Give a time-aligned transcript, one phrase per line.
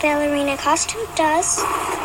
[0.00, 1.99] ballerina costume does.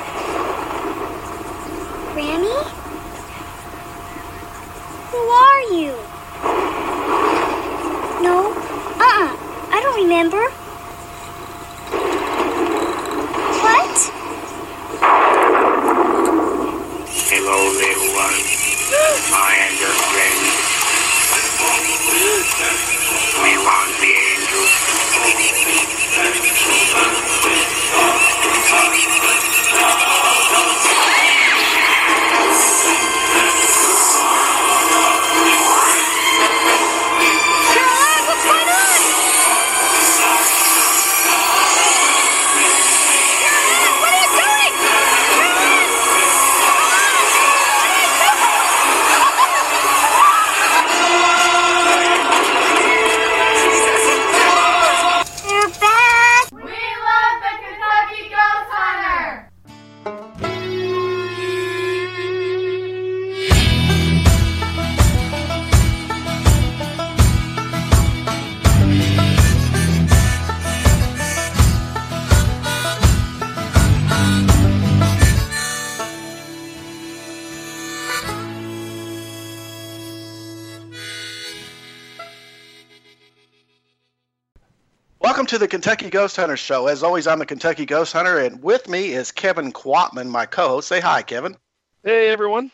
[85.45, 86.87] Welcome to the Kentucky Ghost Hunter Show.
[86.87, 90.87] As always, I'm the Kentucky Ghost Hunter, and with me is Kevin Quatman, my co-host.
[90.87, 91.55] Say hi, Kevin.
[92.03, 92.71] Hey everyone.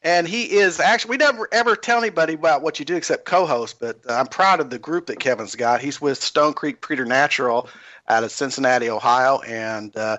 [0.00, 3.78] And he is actually we never ever tell anybody about what you do except co-host,
[3.78, 5.82] but uh, I'm proud of the group that Kevin's got.
[5.82, 7.68] He's with Stone Creek Preternatural
[8.08, 10.16] out of Cincinnati, Ohio, and uh,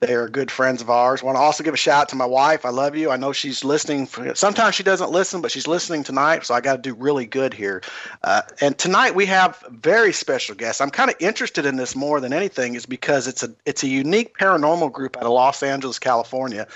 [0.00, 1.22] they are good friends of ours.
[1.22, 2.64] Want to also give a shout out to my wife.
[2.64, 3.10] I love you.
[3.10, 4.06] I know she's listening.
[4.34, 7.52] Sometimes she doesn't listen, but she's listening tonight, so I got to do really good
[7.52, 7.82] here.
[8.22, 10.80] Uh, and tonight we have very special guests.
[10.80, 13.88] I'm kind of interested in this more than anything, is because it's a it's a
[13.88, 16.68] unique paranormal group out of Los Angeles, California.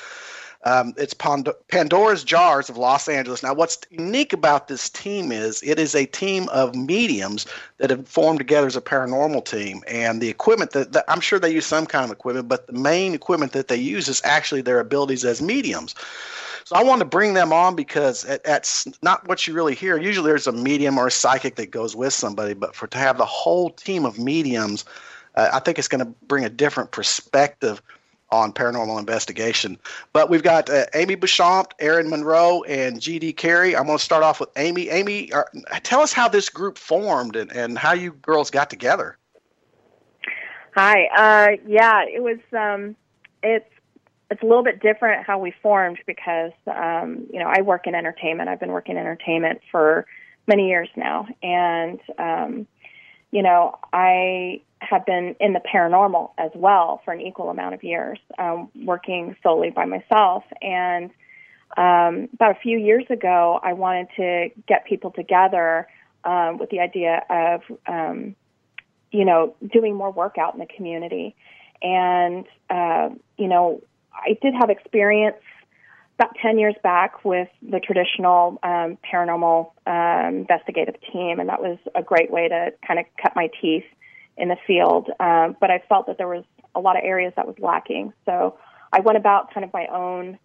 [0.65, 3.43] Um, it's Pand- Pandora's Jars of Los Angeles.
[3.43, 7.47] Now, what's unique about this team is it is a team of mediums
[7.79, 9.83] that have formed together as a paranormal team.
[9.89, 12.75] And the equipment that, that I'm sure they use some kind of equipment, but the
[12.75, 15.95] main equipment that they use is actually their abilities as mediums.
[16.65, 19.99] So I want to bring them on because that's not what you really hear.
[19.99, 23.19] Usually there's a medium or a psychic that goes with somebody, but for to have
[23.19, 24.85] the whole team of mediums,
[25.35, 27.83] uh, I think it's going to bring a different perspective
[28.33, 29.79] on paranormal investigation.
[30.13, 33.35] But we've got uh, Amy Bouchamp, Erin Monroe, and G.D.
[33.35, 33.77] Carey.
[33.77, 34.89] I'm going to start off with Amy.
[34.89, 35.31] Amy,
[35.83, 39.19] tell us how this group formed and, and how you girls got together.
[40.75, 41.05] Hi.
[41.15, 42.39] Uh, yeah, it was.
[42.53, 42.97] Um,
[43.43, 43.69] it's
[44.31, 47.95] it's a little bit different how we formed because um, you know I work in
[47.95, 48.49] entertainment.
[48.49, 50.07] I've been working in entertainment for
[50.47, 52.67] many years now, and um,
[53.31, 57.83] you know I have been in the paranormal as well for an equal amount of
[57.83, 60.45] years, um, working solely by myself.
[60.61, 61.11] And
[61.77, 65.89] um, about a few years ago, I wanted to get people together
[66.25, 68.37] um, with the idea of um,
[69.13, 71.37] you know, doing more work out in the community.
[71.83, 73.83] And, uh, you know,
[74.13, 75.37] I did have experience
[76.19, 81.79] about 10 years back with the traditional um, paranormal um, investigative team, and that was
[81.95, 83.85] a great way to kind of cut my teeth
[84.37, 85.11] in the field.
[85.21, 86.45] Um, but I felt that there was
[86.75, 88.13] a lot of areas that was lacking.
[88.25, 88.59] So
[88.93, 90.39] I went about kind of my own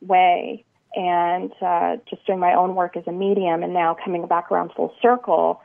[0.00, 0.64] way
[0.94, 4.70] and uh, just doing my own work as a medium, and now coming back around
[4.76, 5.60] full circle.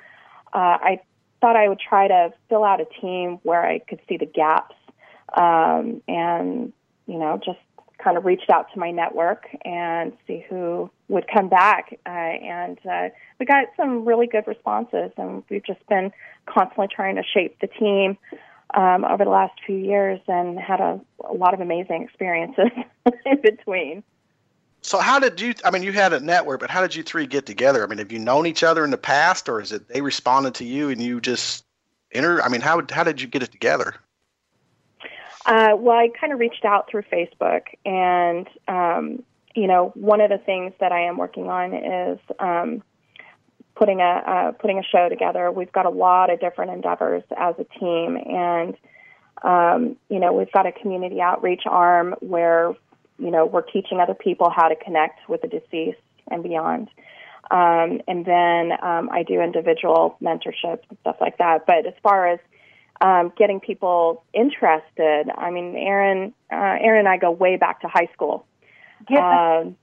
[0.53, 1.01] Uh, I
[1.39, 4.75] thought I would try to fill out a team where I could see the gaps
[5.33, 6.73] um, and,
[7.05, 7.59] you know, just
[8.03, 11.99] kind of reached out to my network and see who would come back.
[12.05, 13.09] Uh, and uh,
[13.39, 16.11] we got some really good responses, and we've just been
[16.45, 18.17] constantly trying to shape the team
[18.75, 22.69] um, over the last few years and had a, a lot of amazing experiences
[23.25, 24.03] in between.
[24.81, 25.53] So how did you?
[25.65, 27.83] I mean, you had a network, but how did you three get together?
[27.83, 30.55] I mean, have you known each other in the past, or is it they responded
[30.55, 31.65] to you and you just
[32.13, 32.41] enter?
[32.41, 33.95] I mean, how how did you get it together?
[35.45, 39.23] Uh, well, I kind of reached out through Facebook, and um,
[39.55, 42.83] you know, one of the things that I am working on is um,
[43.75, 45.51] putting a uh, putting a show together.
[45.51, 48.75] We've got a lot of different endeavors as a team, and
[49.43, 52.75] um, you know, we've got a community outreach arm where
[53.17, 55.99] you know we're teaching other people how to connect with the deceased
[56.29, 56.89] and beyond.
[57.51, 61.65] Um, and then um, I do individual mentorship and stuff like that.
[61.65, 62.39] But as far as
[63.01, 67.87] um, getting people interested, I mean, Erin, uh, Erin and I go way back to
[67.87, 68.45] high school.
[69.17, 69.75] Um,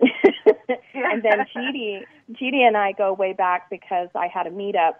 [0.94, 4.94] and then GD, GD and I go way back because I had a meetup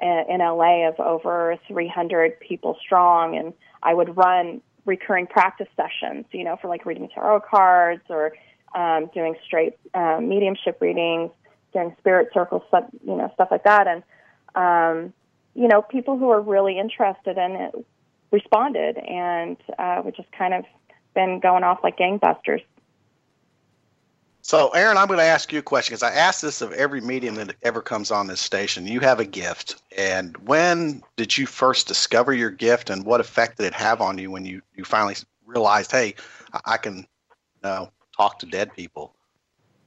[0.00, 3.52] in LA of over 300 people strong, and
[3.82, 8.32] I would run recurring practice sessions, you know, for like reading tarot cards or
[8.74, 11.30] um, doing straight um, mediumship readings,
[11.72, 13.86] doing spirit circles, stuff, you know, stuff like that.
[13.86, 14.02] And,
[14.54, 15.12] um,
[15.54, 17.86] you know, people who are really interested in it
[18.30, 20.64] responded, and uh, we just kind of
[21.14, 22.62] been going off like gangbusters.
[24.42, 27.00] So, Erin, I'm going to ask you a question because I ask this of every
[27.00, 28.86] medium that ever comes on this station.
[28.86, 33.58] You have a gift, and when did you first discover your gift, and what effect
[33.58, 36.14] did it have on you when you, you finally realized, hey,
[36.64, 37.04] I can, you
[37.62, 39.14] know, talk to dead people?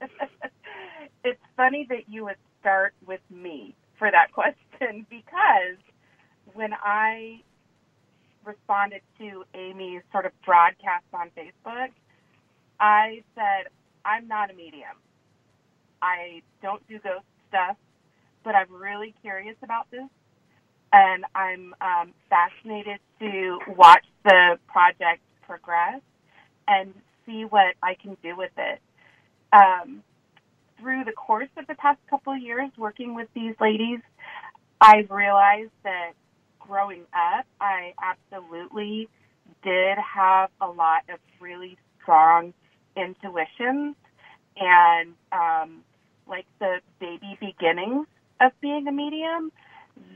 [1.24, 5.78] it's funny that you would start with me for that question because
[6.52, 7.42] when I
[8.44, 11.88] responded to Amy's sort of broadcast on Facebook,
[12.78, 13.68] I said,
[14.04, 14.96] I'm not a medium.
[16.02, 17.76] I don't do ghost stuff,
[18.42, 20.08] but I'm really curious about this.
[20.92, 26.00] And I'm um, fascinated to watch the project progress
[26.68, 26.94] and
[27.26, 28.80] see what I can do with it.
[29.52, 30.02] Um,
[30.78, 34.00] through the course of the past couple of years working with these ladies,
[34.80, 36.12] I've realized that
[36.60, 39.08] growing up, I absolutely
[39.62, 42.52] did have a lot of really strong
[42.96, 43.96] intuitions
[44.56, 45.82] and um,
[46.26, 48.06] like the baby beginnings
[48.40, 49.52] of being a medium,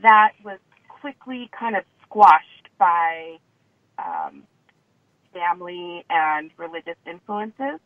[0.01, 3.37] that was quickly kind of squashed by
[3.97, 4.43] um,
[5.33, 7.79] family and religious influences.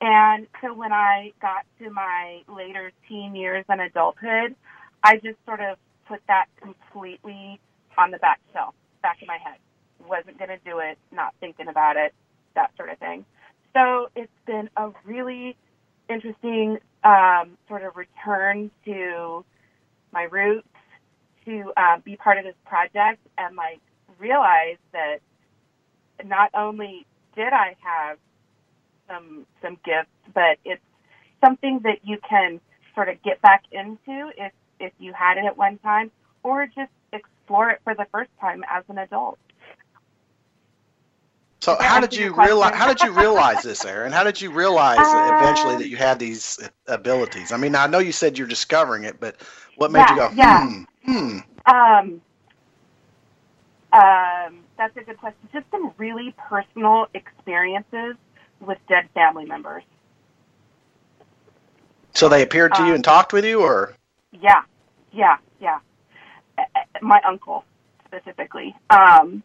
[0.00, 4.54] And so when I got to my later teen years and adulthood,
[5.02, 5.76] I just sort of
[6.06, 7.60] put that completely
[7.98, 9.58] on the back shelf, back of my head.
[10.08, 12.14] Wasn't going to do it, not thinking about it,
[12.54, 13.26] that sort of thing.
[13.74, 15.56] So it's been a really
[16.08, 19.44] interesting um, sort of return to
[20.12, 20.66] my roots,
[21.44, 23.80] to uh, be part of this project, and like
[24.18, 25.18] realize that
[26.24, 28.18] not only did I have
[29.08, 30.82] some some gifts, but it's
[31.42, 32.60] something that you can
[32.94, 36.10] sort of get back into if if you had it at one time,
[36.42, 39.38] or just explore it for the first time as an adult.
[41.78, 42.74] So how did you realize?
[42.74, 44.12] How did you realize this, Erin?
[44.12, 47.52] How did you realize uh, eventually that you had these abilities?
[47.52, 49.36] I mean, I know you said you're discovering it, but
[49.76, 50.82] what made yeah, you go, yeah.
[51.04, 51.38] hmm, hmm?
[51.72, 52.20] Um,
[53.92, 55.48] um, that's a good question.
[55.52, 58.16] Just some really personal experiences
[58.60, 59.82] with dead family members.
[62.14, 63.94] So they appeared to um, you and talked with you, or?
[64.32, 64.62] Yeah,
[65.12, 65.78] yeah, yeah.
[67.00, 67.64] My uncle
[68.06, 68.74] specifically.
[68.90, 69.42] Um,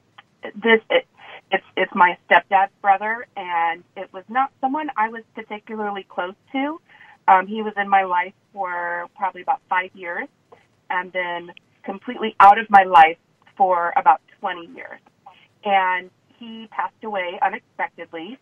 [0.55, 1.07] this it,
[1.51, 6.79] it's it's my stepdad's brother, and it was not someone I was particularly close to.
[7.27, 10.27] Um, he was in my life for probably about five years,
[10.89, 11.51] and then
[11.83, 13.17] completely out of my life
[13.57, 14.99] for about 20 years.
[15.63, 18.37] And he passed away unexpectedly.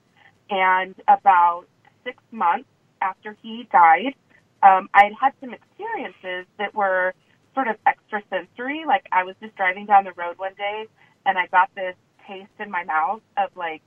[0.50, 1.66] And about
[2.04, 2.68] six months
[3.02, 4.14] after he died,
[4.62, 7.14] um, I had had some experiences that were
[7.54, 8.84] sort of extrasensory.
[8.86, 10.86] Like I was just driving down the road one day
[11.26, 11.96] and I got this
[12.28, 13.82] taste in my mouth of like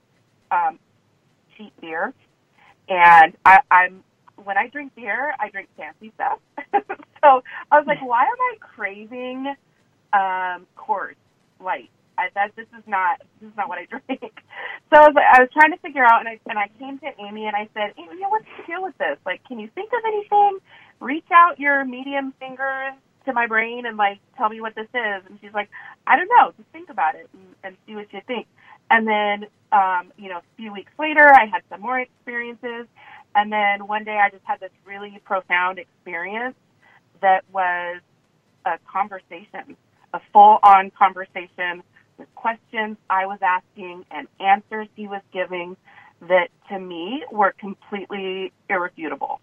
[0.51, 0.79] um,
[1.57, 2.13] cheap beer.
[2.89, 4.05] And I, I'm
[4.43, 6.39] when I drink beer, I drink fancy stuff.
[6.73, 9.55] so I was like, why am I craving
[10.13, 11.17] um, Coors
[11.61, 11.91] Light?
[12.19, 14.33] I, that this is not this is not what I drink.
[14.91, 16.99] So I was like, I was trying to figure out, and I and I came
[17.01, 19.19] to Amy and I said, Amy, what's the deal with this?
[19.27, 20.59] Like, can you think of anything?
[21.01, 22.95] Reach out your medium fingers
[23.27, 25.23] to my brain and like tell me what this is.
[25.29, 25.69] And she's like,
[26.07, 28.47] I don't know, just think about it and, and see what you think.
[28.91, 32.87] And then, um, you know, a few weeks later, I had some more experiences.
[33.35, 36.57] And then one day I just had this really profound experience
[37.21, 38.01] that was
[38.65, 39.77] a conversation,
[40.15, 41.83] a full on conversation
[42.19, 45.77] with questions I was asking and answers he was giving
[46.23, 49.41] that to me were completely irrefutable.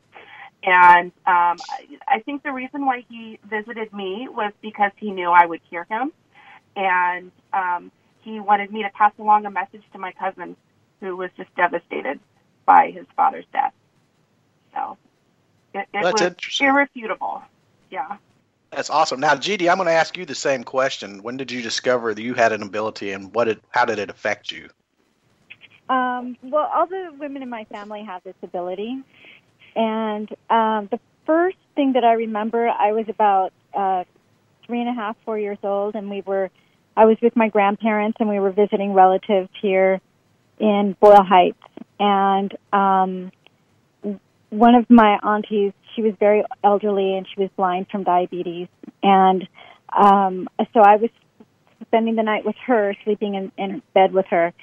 [0.63, 1.57] And um,
[2.07, 5.85] I think the reason why he visited me was because he knew I would hear
[5.89, 6.11] him.
[6.75, 7.91] And um,
[8.21, 10.55] he wanted me to pass along a message to my cousin
[11.01, 12.19] who was just devastated
[12.65, 13.73] by his father's death.
[14.73, 14.97] So
[15.73, 17.43] it, it That's was irrefutable.
[17.91, 18.17] Yeah.
[18.71, 19.19] That's awesome.
[19.19, 21.21] Now, GD, I'm going to ask you the same question.
[21.21, 24.09] When did you discover that you had an ability, and what did, how did it
[24.09, 24.69] affect you?
[25.89, 29.03] Um, well, all the women in my family have this ability,
[29.75, 34.03] and um, the first thing that I remember, I was about uh,
[34.65, 36.49] three and a half, four years old, and we were,
[36.95, 39.99] I was with my grandparents, and we were visiting relatives here
[40.59, 41.61] in Boyle Heights,
[41.99, 43.31] and um,
[44.53, 48.67] one of my aunties, she was very elderly and she was blind from diabetes.
[49.01, 49.47] And
[49.91, 51.09] um, so I was
[51.87, 54.53] spending the night with her, sleeping in, in bed with her.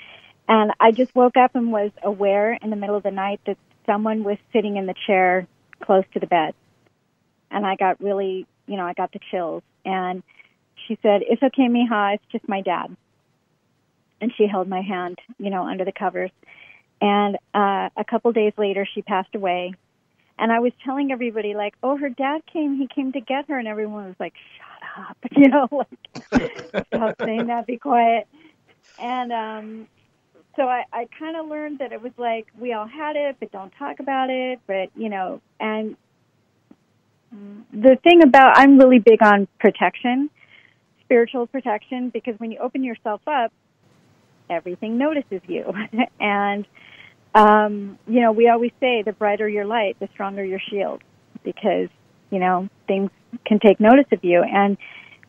[0.49, 3.57] And I just woke up and was aware in the middle of the night that
[3.87, 5.47] someone was sitting in the chair
[5.81, 6.55] close to the bed.
[7.51, 9.63] And I got really, you know, I got the chills.
[9.85, 10.23] And
[10.87, 12.97] she said, It's okay, Mija, it's just my dad.
[14.21, 16.31] And she held my hand, you know, under the covers.
[17.01, 19.73] And uh, a couple days later, she passed away.
[20.39, 23.59] And I was telling everybody, like, oh, her dad came, he came to get her.
[23.59, 28.27] And everyone was like, shut up, you know, like, stop saying that, be quiet.
[28.99, 29.87] And um,
[30.57, 33.53] so I, I kind of learned that it was like, we all had it, but
[33.53, 34.61] don't talk about it.
[34.67, 35.97] But, you know, and
[37.73, 40.31] the thing about, I'm really big on protection,
[41.05, 43.53] spiritual protection, because when you open yourself up,
[44.49, 45.73] everything notices you.
[46.21, 46.67] and,
[47.35, 51.03] um, you know, we always say the brighter your light, the stronger your shield,
[51.45, 51.89] because,
[52.31, 53.11] you know, things
[53.47, 54.43] can take notice of you.
[54.43, 54.77] And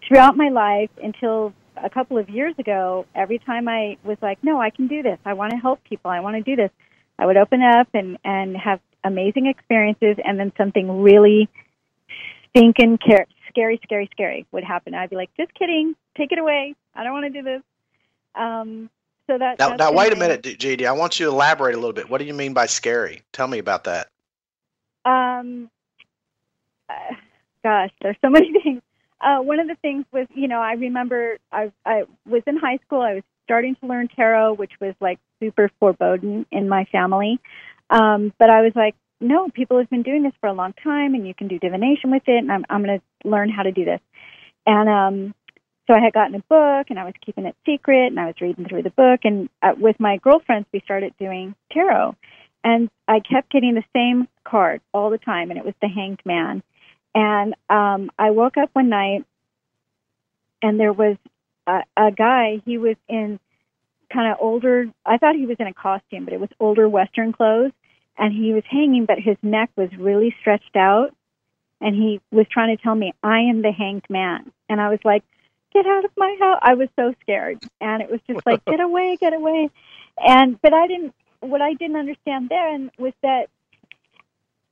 [0.08, 4.62] throughout my life, until a couple of years ago, every time I was like, no,
[4.62, 5.18] I can do this.
[5.26, 6.12] I want to help people.
[6.12, 6.72] I want to do this.
[7.18, 11.50] I would open up and, and have amazing experiences, and then something really
[12.50, 13.00] stinking
[13.50, 14.94] scary, scary, scary would happen.
[14.94, 15.96] I'd be like, just kidding.
[16.18, 16.76] Take it away.
[16.96, 17.62] I don't want to do this.
[18.36, 18.90] Um,
[19.28, 20.86] so that now, now wait a minute, GD.
[20.86, 22.10] I want you to elaborate a little bit.
[22.10, 23.22] What do you mean by scary?
[23.32, 24.08] Tell me about that.
[25.06, 25.70] Um,
[26.90, 27.16] uh,
[27.64, 28.82] gosh, there's so many things.
[29.22, 32.80] Uh, one of the things was, you know, I remember I I was in high
[32.86, 33.02] school.
[33.02, 37.40] I was starting to learn tarot, which was like super foreboding in my family.
[37.90, 41.14] Um, but I was like, no, people have been doing this for a long time,
[41.14, 43.72] and you can do divination with it, and I'm I'm going to learn how to
[43.72, 44.00] do this.
[44.66, 45.36] And um,
[45.88, 48.36] so I had gotten a book and I was keeping it secret and I was
[48.40, 52.16] reading through the book and uh, with my girlfriends we started doing tarot
[52.64, 56.22] and I kept getting the same card all the time and it was the hanged
[56.24, 56.64] man
[57.14, 59.26] and um I woke up one night
[60.62, 61.18] and there was
[61.68, 63.40] a, a guy he was in
[64.12, 67.34] kind of older I thought he was in a costume but it was older western
[67.34, 67.72] clothes
[68.18, 71.16] and he was hanging but his neck was really stretched out
[71.80, 75.00] and he was trying to tell me I am the hanged man and I was
[75.04, 75.24] like
[75.74, 76.60] get out of my house.
[76.62, 77.64] I was so scared.
[77.80, 79.70] And it was just like, get away, get away.
[80.18, 83.48] And, but I didn't, what I didn't understand then was that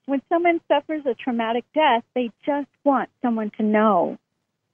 [0.10, 4.18] when someone suffers a traumatic death, they just want someone to know.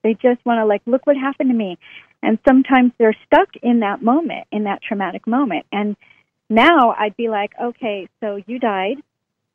[0.03, 1.77] They just want to, like, look what happened to me.
[2.21, 5.65] And sometimes they're stuck in that moment, in that traumatic moment.
[5.71, 5.95] And
[6.49, 8.97] now I'd be like, okay, so you died.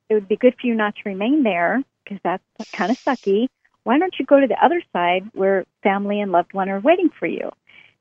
[0.08, 3.48] It would be good for you not to remain there because that's kind of sucky
[3.84, 7.10] why don't you go to the other side where family and loved one are waiting
[7.18, 7.50] for you?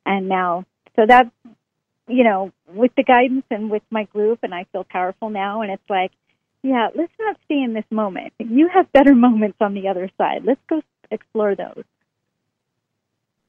[0.05, 1.31] And now, so that,
[2.07, 5.71] you know, with the guidance and with my group, and I feel powerful now, and
[5.71, 6.12] it's like,
[6.63, 8.34] yeah, let's not stay in this moment.
[8.39, 10.44] You have better moments on the other side.
[10.46, 11.84] Let's go explore those.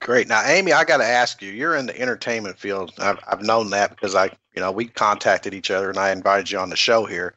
[0.01, 0.29] Great.
[0.29, 1.53] Now, Amy, I got to ask you.
[1.53, 2.93] You're in the entertainment field.
[2.99, 6.51] I've, I've known that because I, you know, we contacted each other and I invited
[6.51, 7.35] you on the show here.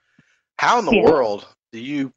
[0.57, 1.03] How in the yeah.
[1.03, 2.13] world do you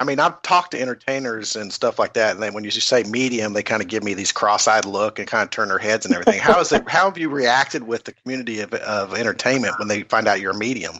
[0.00, 3.02] I mean, I've talked to entertainers and stuff like that, and then when you say
[3.02, 6.06] medium, they kind of give me these cross-eyed look and kind of turn their heads
[6.06, 6.40] and everything.
[6.40, 6.88] how is it?
[6.88, 10.52] How have you reacted with the community of, of entertainment when they find out you're
[10.52, 10.94] a medium?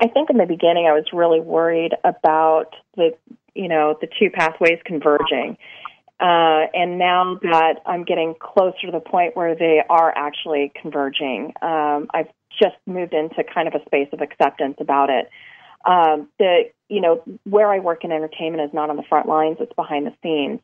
[0.00, 3.16] I think in the beginning, I was really worried about the,
[3.54, 5.56] you know, the two pathways converging.
[6.18, 11.52] Uh, and now that I'm getting closer to the point where they are actually converging,
[11.60, 12.28] um, I've
[12.60, 15.28] just moved into kind of a space of acceptance about it.
[15.84, 19.58] Um, the you know where I work in entertainment is not on the front lines;
[19.60, 20.60] it's behind the scenes.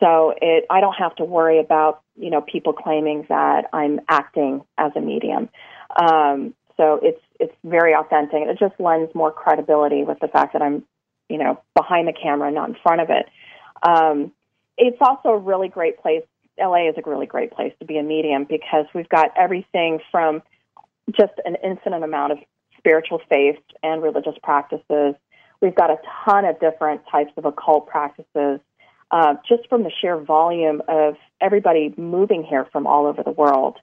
[0.00, 4.62] So it, I don't have to worry about you know people claiming that I'm acting
[4.76, 5.48] as a medium.
[5.96, 8.40] Um, so it's it's very authentic.
[8.48, 10.82] It just lends more credibility with the fact that I'm
[11.28, 13.26] you know behind the camera, not in front of it.
[13.82, 14.32] Um,
[14.78, 16.22] it's also a really great place.
[16.58, 20.42] LA is a really great place to be a medium because we've got everything from
[21.10, 22.38] just an infinite amount of
[22.78, 25.14] spiritual faith and religious practices.
[25.60, 28.60] We've got a ton of different types of occult practices
[29.10, 33.76] uh, just from the sheer volume of everybody moving here from all over the world.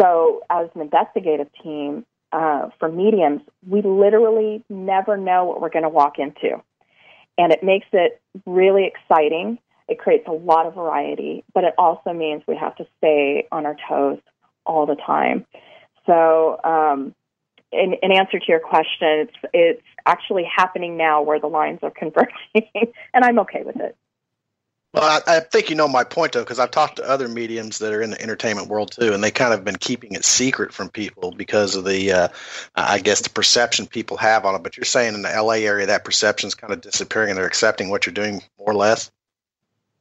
[0.00, 5.82] So, as an investigative team uh, for mediums, we literally never know what we're going
[5.82, 6.62] to walk into.
[7.38, 9.58] And it makes it really exciting.
[9.88, 13.66] It creates a lot of variety, but it also means we have to stay on
[13.66, 14.18] our toes
[14.64, 15.46] all the time.
[16.06, 17.14] So, um,
[17.72, 21.90] in, in answer to your question, it's it's actually happening now where the lines are
[21.96, 23.96] converging, and I'm okay with it.
[24.92, 27.78] Well, I, I think you know my point though, because I've talked to other mediums
[27.78, 30.72] that are in the entertainment world too, and they kind of been keeping it secret
[30.72, 32.28] from people because of the, uh,
[32.74, 34.64] I guess, the perception people have on it.
[34.64, 37.46] But you're saying in the LA area that perception is kind of disappearing, and they're
[37.46, 39.12] accepting what you're doing more or less.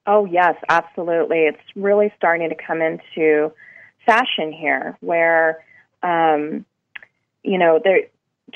[0.07, 1.41] Oh yes, absolutely.
[1.41, 3.51] It's really starting to come into
[4.07, 5.63] fashion here, where
[6.01, 6.65] um,
[7.43, 8.01] you know there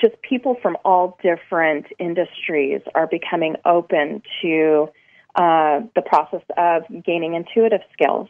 [0.00, 4.88] just people from all different industries are becoming open to
[5.34, 8.28] uh, the process of gaining intuitive skills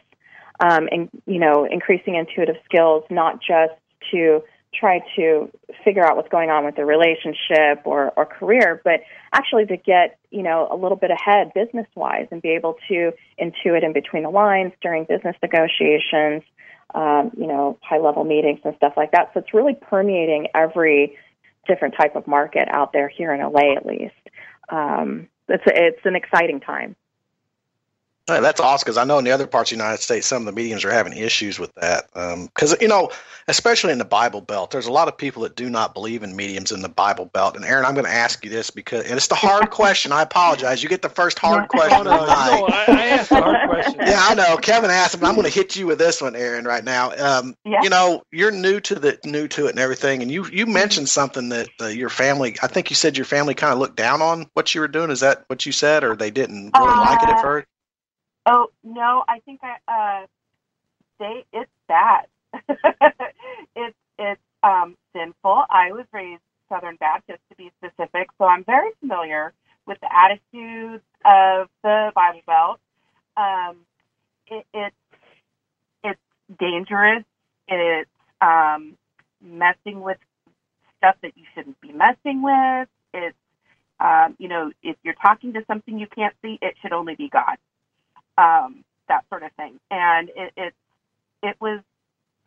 [0.59, 3.73] um, and you know increasing intuitive skills, not just
[4.11, 4.41] to
[4.79, 5.49] try to
[5.83, 9.01] figure out what's going on with their relationship or, or career, but
[9.33, 13.11] actually to get, you know, a little bit ahead business wise and be able to
[13.39, 16.43] intuit in between the lines during business negotiations,
[16.93, 19.31] um, you know, high level meetings and stuff like that.
[19.33, 21.17] So it's really permeating every
[21.67, 24.13] different type of market out there here in LA at least.
[24.69, 26.95] Um, it's, it's an exciting time.
[28.27, 30.41] Hey, that's awesome because I know in the other parts of the United States, some
[30.41, 32.07] of the mediums are having issues with that.
[32.11, 33.11] Because, um, you know,
[33.47, 36.35] especially in the Bible Belt, there's a lot of people that do not believe in
[36.35, 37.55] mediums in the Bible Belt.
[37.55, 40.11] And, Erin, I'm going to ask you this because and it's the hard question.
[40.11, 40.81] I apologize.
[40.81, 42.03] You get the first hard question.
[42.03, 43.95] no, no, no, I, I asked hard questions.
[43.99, 44.57] Yeah, I know.
[44.57, 47.11] Kevin asked, but I'm going to hit you with this one, Erin, right now.
[47.11, 47.83] Um, yeah.
[47.83, 51.09] You know, you're new to the new to it and everything, and you you mentioned
[51.09, 52.55] something that uh, your family.
[52.63, 55.11] I think you said your family kind of looked down on what you were doing.
[55.11, 57.67] Is that what you said, or they didn't really uh, like it at first?
[58.45, 60.27] Oh no, I think I uh
[61.19, 62.27] they it's bad.
[63.75, 65.63] it's it's um sinful.
[65.69, 69.53] I was raised Southern Baptist to be specific, so I'm very familiar
[69.87, 72.79] with the attitudes of the Bible Belt.
[73.37, 73.77] Um
[74.47, 74.95] it, it's
[76.03, 76.21] it's
[76.59, 77.25] dangerous.
[77.67, 78.09] It's
[78.41, 78.97] um
[79.41, 80.17] messing with
[80.97, 82.89] stuff that you shouldn't be messing with.
[83.13, 83.37] It's
[83.99, 87.29] um, you know, if you're talking to something you can't see, it should only be
[87.29, 87.57] God
[88.37, 89.79] um, that sort of thing.
[89.91, 90.73] And it, it
[91.43, 91.81] it was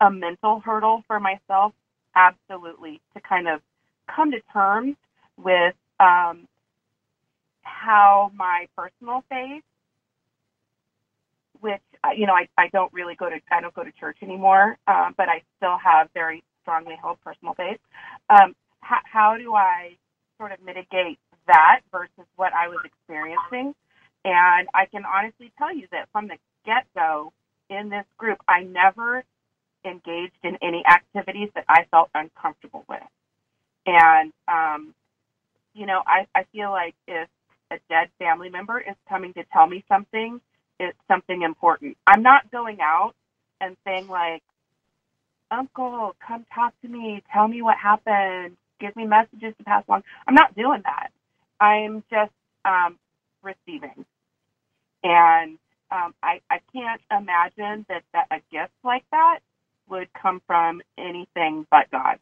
[0.01, 1.73] a mental hurdle for myself,
[2.15, 3.61] absolutely, to kind of
[4.13, 4.95] come to terms
[5.37, 6.47] with um,
[7.63, 9.63] how my personal faith,
[11.61, 14.17] which uh, you know I, I don't really go to I don't go to church
[14.23, 17.79] anymore, uh, but I still have very strongly held personal faith.
[18.29, 19.97] Um, how, how do I
[20.37, 23.75] sort of mitigate that versus what I was experiencing?
[24.25, 27.31] And I can honestly tell you that from the get go
[27.69, 29.23] in this group, I never
[29.85, 33.01] engaged in any activities that I felt uncomfortable with.
[33.85, 34.93] And, um,
[35.73, 37.29] you know, I, I feel like if
[37.71, 40.41] a dead family member is coming to tell me something,
[40.79, 41.97] it's something important.
[42.07, 43.13] I'm not going out
[43.61, 44.43] and saying, like,
[45.51, 50.03] Uncle, come talk to me, tell me what happened, give me messages to pass along.
[50.27, 51.09] I'm not doing that.
[51.59, 52.31] I'm just
[52.65, 52.97] um,
[53.43, 54.05] receiving.
[55.03, 55.57] And
[55.91, 59.39] um, I, I can't imagine that, that a gift like that
[59.89, 62.19] would come from anything but God.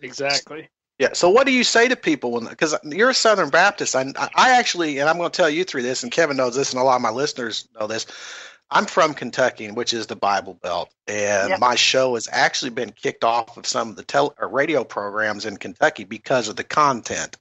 [0.00, 0.68] Exactly.
[0.98, 1.12] Yeah.
[1.12, 2.46] So, what do you say to people when?
[2.46, 3.96] Because you're a Southern Baptist.
[3.96, 6.72] I, I actually, and I'm going to tell you through this, and Kevin knows this,
[6.72, 8.06] and a lot of my listeners know this.
[8.70, 11.60] I'm from Kentucky, which is the Bible Belt, and yep.
[11.60, 15.56] my show has actually been kicked off of some of the tele, radio programs in
[15.56, 17.36] Kentucky because of the content.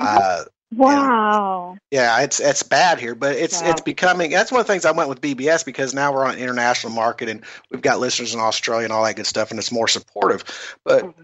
[0.00, 0.18] Mm-hmm.
[0.20, 1.76] Uh, Wow.
[1.90, 3.70] yeah, it's it's bad here, but it's wow.
[3.70, 4.30] it's becoming.
[4.30, 6.92] That's one of the things I went with BBS because now we're on an international
[6.92, 9.88] market and we've got listeners in Australia and all that good stuff, and it's more
[9.88, 10.44] supportive.
[10.84, 11.22] But mm-hmm.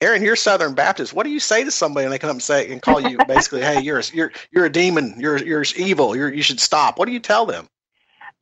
[0.00, 1.14] Erin, you're Southern Baptist.
[1.14, 3.18] What do you say to somebody when they come up and say and call you
[3.26, 5.14] basically, "Hey, you're a, you're you're a demon.
[5.18, 6.14] You're you're evil.
[6.14, 7.68] You're you should stop." What do you tell them?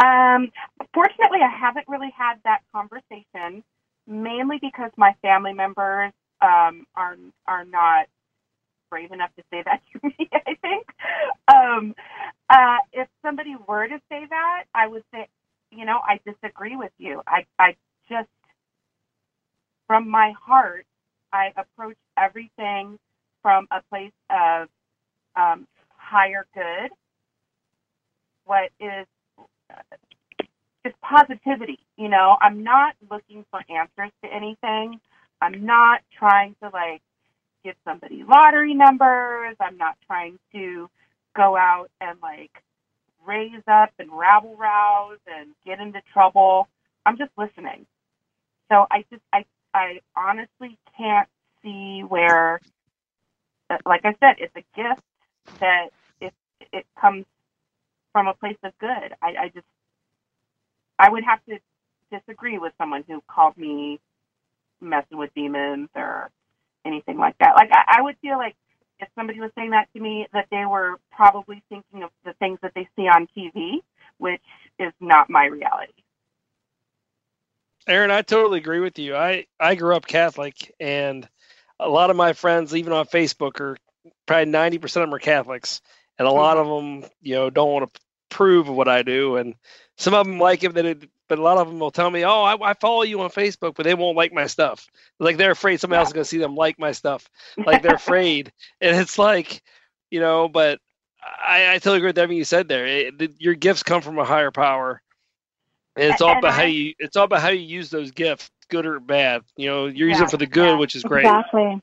[0.00, 0.50] Um,
[0.92, 3.62] fortunately, I haven't really had that conversation,
[4.08, 6.12] mainly because my family members
[6.42, 8.06] um, are are not
[8.94, 10.86] brave enough to say that to me, I think.
[11.52, 11.94] Um,
[12.50, 15.28] uh, if somebody were to say that, I would say,
[15.72, 17.22] you know, I disagree with you.
[17.26, 17.76] I, I
[18.08, 18.28] just,
[19.88, 20.86] from my heart,
[21.32, 22.98] I approach everything
[23.42, 24.68] from a place of
[25.36, 26.90] um, higher good,
[28.46, 29.06] what is
[29.70, 29.96] uh,
[30.86, 31.80] just positivity.
[31.96, 35.00] You know, I'm not looking for answers to anything.
[35.42, 37.02] I'm not trying to like
[37.64, 39.56] give somebody lottery numbers.
[39.60, 40.90] I'm not trying to
[41.36, 42.52] go out and like
[43.26, 46.68] raise up and rabble rouse and get into trouble.
[47.06, 47.86] I'm just listening.
[48.70, 51.28] So I just I I honestly can't
[51.62, 52.60] see where
[53.70, 55.02] uh, like I said, it's a gift
[55.60, 55.88] that
[56.20, 56.32] if
[56.72, 57.26] it comes
[58.12, 59.14] from a place of good.
[59.22, 59.66] I, I just
[60.98, 61.58] I would have to
[62.12, 64.00] disagree with someone who called me
[64.80, 66.30] messing with demons or
[66.84, 67.54] anything like that.
[67.56, 68.56] Like I, I would feel like
[69.00, 72.58] if somebody was saying that to me, that they were probably thinking of the things
[72.62, 73.82] that they see on TV,
[74.18, 74.42] which
[74.78, 75.92] is not my reality.
[77.86, 79.14] Erin, I totally agree with you.
[79.14, 81.28] I I grew up Catholic, and
[81.78, 83.76] a lot of my friends, even on Facebook, are
[84.26, 85.82] probably ninety percent of them are Catholics,
[86.18, 86.36] and a hmm.
[86.36, 89.54] lot of them, you know, don't want to approve of what I do, and
[89.96, 92.42] some of them like it, it, but a lot of them will tell me, "Oh,
[92.42, 94.86] I, I, follow you on Facebook," but they won't like my stuff.
[95.18, 97.28] Like they're afraid somebody else is going to see them like my stuff.
[97.66, 99.62] Like they're afraid, and it's like,
[100.10, 100.48] you know.
[100.48, 100.80] But
[101.22, 102.86] I, I totally agree with everything you said there.
[102.86, 105.00] It, the, your gifts come from a higher power,
[105.96, 106.94] and it's all And about I- how you.
[106.98, 109.42] It's all about how you use those gifts, good or bad.
[109.56, 110.78] You know, you're using Yeah, it for the good, yeah.
[110.78, 111.24] which is great.
[111.24, 111.80] Exactly.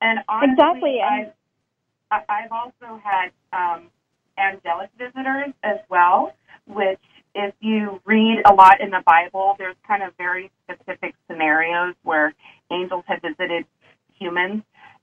[0.00, 1.32] And honestly, Exactly, I've, and-
[2.10, 3.86] I- I've also had um,
[4.38, 6.32] angelic visitors as well,
[6.66, 6.98] which
[7.34, 12.34] if you read a lot in the Bible, there's kind of very specific scenarios where
[12.70, 13.64] angels have visited
[14.18, 14.62] humans.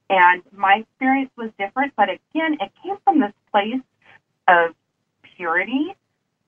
[0.09, 3.81] And my experience was different, but again, it came from this place
[4.47, 4.75] of
[5.35, 5.95] purity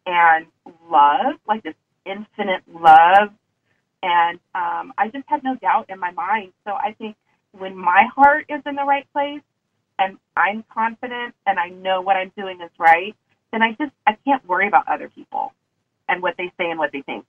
[0.06, 0.48] and
[0.90, 3.30] love, like this infinite love.
[4.04, 6.54] And um, I just had no doubt in my mind.
[6.66, 7.16] So I think
[7.52, 9.42] when my heart is in the right place
[10.00, 13.16] and I'm confident and I know what I'm doing is right,
[13.52, 15.54] then I just I can't worry about other people
[16.08, 17.26] and what they say and what they think.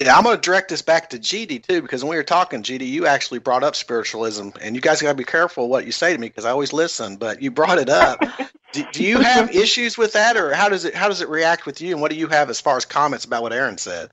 [0.00, 2.62] Yeah, I'm going to direct this back to GD too, because when we were talking,
[2.62, 5.92] GD, you actually brought up spiritualism, and you guys got to be careful what you
[5.92, 7.16] say to me because I always listen.
[7.16, 8.20] But you brought it up.
[8.72, 11.66] do, do you have issues with that, or how does it how does it react
[11.66, 14.10] with you, and what do you have as far as comments about what Erin said?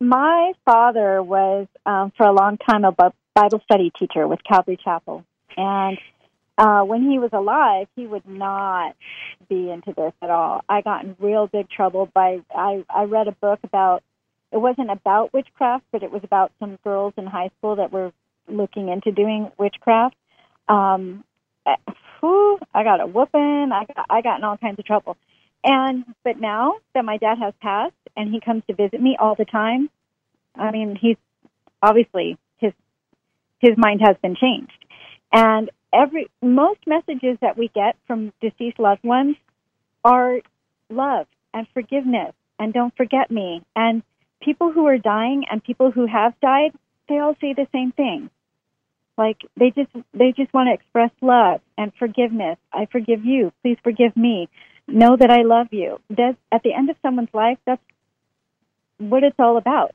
[0.00, 5.24] My father was, um, for a long time, a Bible study teacher with Calvary Chapel.
[5.56, 5.98] And
[6.58, 8.96] uh, when he was alive, he would not
[9.48, 10.64] be into this at all.
[10.68, 14.02] I got in real big trouble by, I, I read a book about,
[14.52, 18.12] it wasn't about witchcraft, but it was about some girls in high school that were
[18.48, 20.16] looking into doing witchcraft.
[20.68, 21.24] Um,
[21.66, 21.76] eh,
[22.20, 23.70] whew, I got a whooping.
[23.72, 25.16] I got, I got in all kinds of trouble.
[25.64, 29.34] And but now that my dad has passed and he comes to visit me all
[29.34, 29.90] the time,
[30.54, 31.16] I mean, he's
[31.82, 32.72] obviously his
[33.58, 34.85] his mind has been changed.
[35.36, 39.36] And every most messages that we get from deceased loved ones
[40.02, 40.40] are
[40.88, 43.62] love and forgiveness and don't forget me.
[43.74, 44.02] And
[44.40, 46.72] people who are dying and people who have died,
[47.08, 48.30] they all say the same thing.
[49.18, 52.58] Like they just they just want to express love and forgiveness.
[52.72, 53.52] I forgive you.
[53.62, 54.48] Please forgive me
[54.88, 56.00] know that I love you.
[56.52, 57.82] At the end of someone's life, that's
[58.98, 59.94] what it's all about.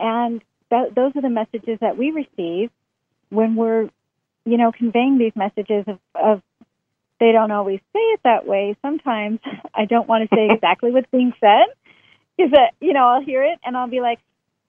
[0.00, 2.70] And that, those are the messages that we receive
[3.30, 3.88] when we're,
[4.44, 6.42] you know, conveying these messages of, of
[7.20, 8.76] they don't always say it that way.
[8.82, 9.40] Sometimes
[9.74, 11.66] I don't want to say exactly what's being said
[12.36, 14.18] because, you know, I'll hear it and I'll be like,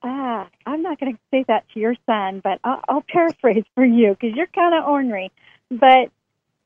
[0.04, 3.84] ah, I'm not going to say that to your son, but I'll, I'll paraphrase for
[3.84, 5.32] you because you're kind of ornery.
[5.70, 6.12] But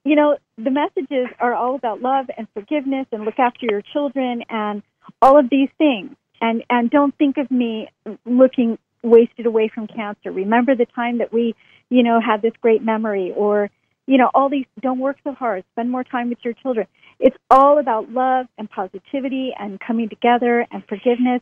[0.04, 4.44] you know, the messages are all about love and forgiveness and look after your children
[4.50, 4.82] and
[5.22, 6.16] all of these things.
[6.42, 7.90] And and don't think of me
[8.26, 10.32] looking wasted away from cancer.
[10.32, 11.56] Remember the time that we,
[11.90, 13.70] you know, had this great memory or
[14.08, 16.88] you know, all these don't work so hard, spend more time with your children.
[17.20, 21.42] It's all about love and positivity and coming together and forgiveness.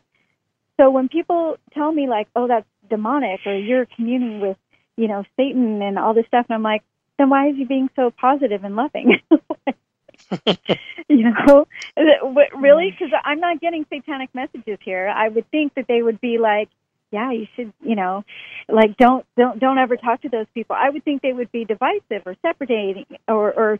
[0.75, 4.57] So when people tell me like, "Oh, that's demonic," or "You're communing with,
[4.97, 6.83] you know, Satan," and all this stuff, and I'm like,
[7.17, 9.19] then why is he being so positive and loving?
[11.07, 11.67] you know,
[12.55, 12.91] really?
[12.91, 15.07] Because I'm not getting satanic messages here.
[15.07, 16.69] I would think that they would be like,
[17.11, 18.23] yeah, you should, you know,
[18.67, 20.75] like don't don't don't ever talk to those people.
[20.77, 23.79] I would think they would be divisive or separating or or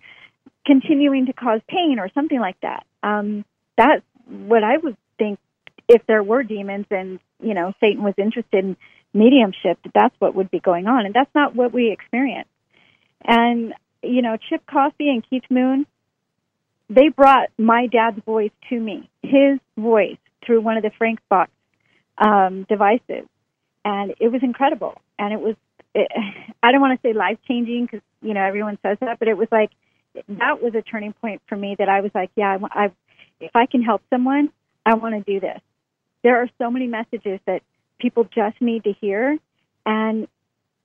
[0.66, 2.86] continuing to cause pain or something like that.
[3.04, 3.46] Um,
[3.78, 5.40] that's what I would think
[5.88, 8.78] if there were demons and you know Satan was interested in
[9.14, 9.80] mediumship.
[9.94, 12.48] That's what would be going on, and that's not what we experience.
[13.24, 15.86] And, you know, Chip Coffey and Keith Moon,
[16.90, 21.52] they brought my dad's voice to me, his voice, through one of the Frank's Box
[22.18, 23.28] um, devices.
[23.86, 25.00] And it was incredible.
[25.18, 25.56] And it was,
[25.94, 26.08] it,
[26.64, 29.38] I don't want to say life changing because, you know, everyone says that, but it
[29.38, 29.72] was like,
[30.28, 32.92] that was a turning point for me that I was like, yeah, I, I,
[33.40, 34.50] if I can help someone,
[34.86, 35.60] I want to do this.
[36.24, 37.62] There are so many messages that
[38.00, 39.38] people just need to hear.
[39.86, 40.28] And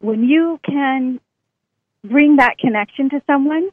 [0.01, 1.21] when you can
[2.05, 3.71] bring that connection to someone,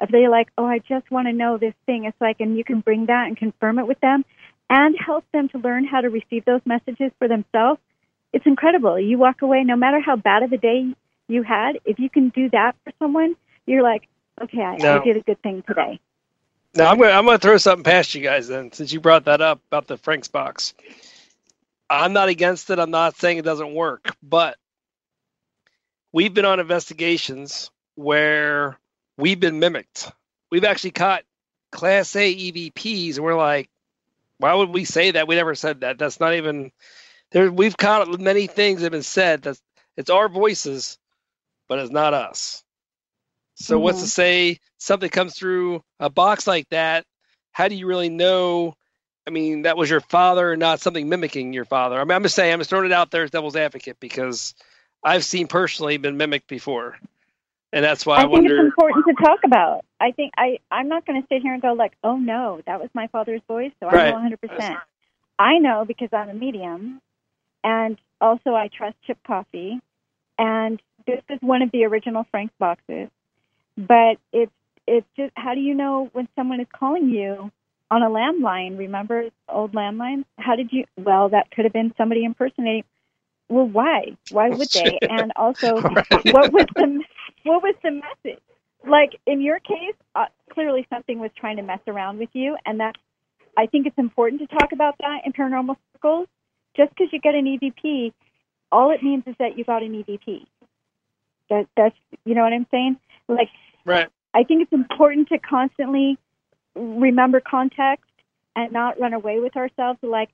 [0.00, 2.64] if they're like, oh, I just want to know this thing, it's like, and you
[2.64, 4.24] can bring that and confirm it with them
[4.68, 7.80] and help them to learn how to receive those messages for themselves.
[8.32, 8.98] It's incredible.
[8.98, 10.94] You walk away, no matter how bad of a day
[11.28, 14.08] you had, if you can do that for someone, you're like,
[14.42, 15.00] okay, I, No.
[15.00, 16.00] I did a good thing today.
[16.74, 19.40] Now I'm gonna I'm gonna throw something past you guys then, since you brought that
[19.40, 20.74] up about the Frank's box.
[21.88, 22.78] I'm not against it.
[22.78, 24.58] I'm not saying it doesn't work, but
[26.12, 28.78] we've been on investigations where
[29.16, 30.12] we've been mimicked.
[30.50, 31.22] We've actually caught
[31.72, 33.70] Class A EVPs, and we're like,
[34.38, 35.28] why would we say that?
[35.28, 35.98] We never said that.
[35.98, 36.72] That's not even
[37.30, 37.50] there.
[37.50, 39.42] We've caught many things that have been said.
[39.42, 39.62] That's
[39.96, 40.98] it's our voices,
[41.68, 42.62] but it's not us.
[43.54, 44.02] So what's Mhm.
[44.02, 47.04] to say something comes through a box like that?
[47.52, 48.74] How do you really know?
[49.26, 51.98] I mean, that was your father, not something mimicking your father.
[52.00, 54.54] I mean, I'm just saying, I'm just throwing it out there as devil's advocate because
[55.02, 56.98] I've seen personally been mimicked before,
[57.76, 58.56] and that's why I, I think wonder.
[58.56, 59.84] it's important to talk about.
[60.00, 62.80] I think I I'm not going to sit here and go like, oh no, that
[62.80, 64.00] was my father's voice, so Right.
[64.00, 64.40] I know 100.
[64.40, 64.78] percent
[65.38, 67.02] I know because I'm a medium,
[67.64, 69.80] and also I trust Chip Coffey,
[70.38, 73.08] and this is one of the original Frank's boxes.
[73.76, 74.52] But it's
[74.86, 77.50] it's just how do you know when someone is calling you
[77.90, 78.78] on a landline?
[78.78, 80.24] Remember old landlines?
[80.38, 80.84] How did you?
[80.98, 82.84] Well, that could have been somebody impersonating.
[83.48, 84.16] Well, why?
[84.28, 85.00] Why would they?
[85.08, 86.24] And also, Right.
[86.30, 87.02] what was the
[87.46, 88.42] what was the message?
[88.88, 92.80] Like in your case, uh, clearly something was trying to mess around with you, and
[92.80, 92.96] that
[93.56, 96.28] I think it's important to talk about that in paranormal circles.
[96.76, 98.12] Just because you get an EVP,
[98.70, 100.44] all it means is that you got an EVP.
[101.50, 102.98] That that's you know what I'm saying.
[103.28, 103.48] Like
[103.84, 104.08] right.
[104.34, 106.18] I think it's important to constantly
[106.74, 108.04] remember context
[108.54, 109.98] and not run away with ourselves.
[110.02, 110.28] Like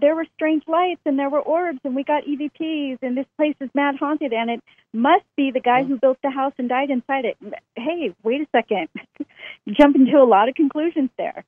[0.00, 3.54] there were strange lights and there were orbs and we got EVPs and this place
[3.60, 4.60] is mad haunted and it
[4.92, 7.36] must be the guy who built the house and died inside it.
[7.76, 8.88] Hey, wait a second.
[9.80, 11.44] Jump into a lot of conclusions there.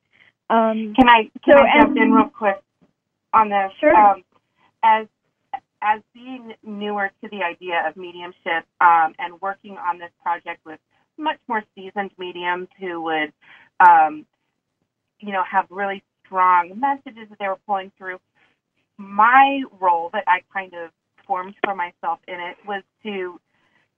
[0.49, 2.61] Um, Can I can So, I jump in real quick
[3.33, 3.71] on this?
[3.79, 3.95] Sure.
[3.95, 4.23] Um,
[4.83, 5.07] as
[5.81, 10.79] as being newer to the idea of mediumship um, and working on this project with
[11.17, 13.33] much more seasoned mediums who would,
[13.79, 14.25] um,
[15.19, 18.17] you know, have really strong messages that they were pulling through.
[19.01, 20.91] My role that I kind of
[21.25, 23.39] formed for myself in it was to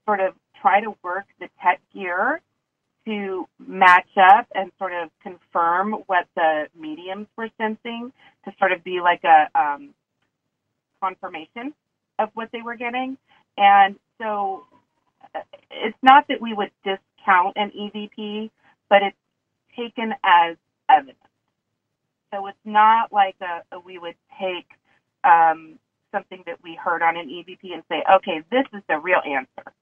[0.06, 2.40] sort of try to work the tech gear
[3.06, 8.12] to match up and sort of confirm what the mediums were sensing
[8.44, 9.90] to sort of be like a um,
[11.02, 11.74] confirmation
[12.18, 13.18] of what they were getting.
[13.58, 14.64] And so
[15.34, 15.40] uh,
[15.70, 18.50] it's not that we would discount an EVP,
[18.88, 19.16] but it's
[19.76, 20.56] taken as
[20.88, 21.18] evidence.
[22.32, 24.66] So it's not like a, a we would take
[25.24, 25.78] um,
[26.12, 29.72] something that we heard on an EVP and say, okay, this is the real answer.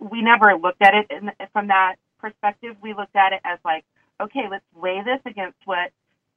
[0.00, 2.76] We never looked at it in, from that perspective.
[2.82, 3.84] We looked at it as like,
[4.20, 5.90] okay, let's weigh this against what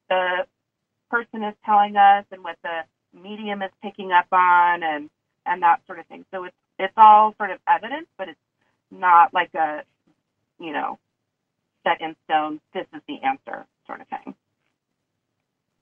[0.08, 0.46] the
[1.10, 2.82] person is telling us and what the
[3.14, 5.10] medium is picking up on and
[5.46, 6.24] and that sort of thing.
[6.32, 8.38] So it's it's all sort of evidence, but it's
[8.90, 9.82] not like a
[10.60, 10.98] you know
[11.84, 12.60] set in stone.
[12.74, 14.34] This is the answer sort of thing.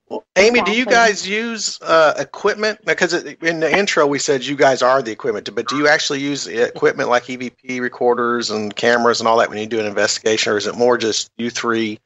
[0.09, 2.79] Well, Amy, do you guys use uh, equipment?
[2.85, 6.21] Because in the intro we said you guys are the equipment, but do you actually
[6.21, 10.53] use equipment like EVP recorders and cameras and all that when you do an investigation,
[10.53, 11.99] or is it more just you three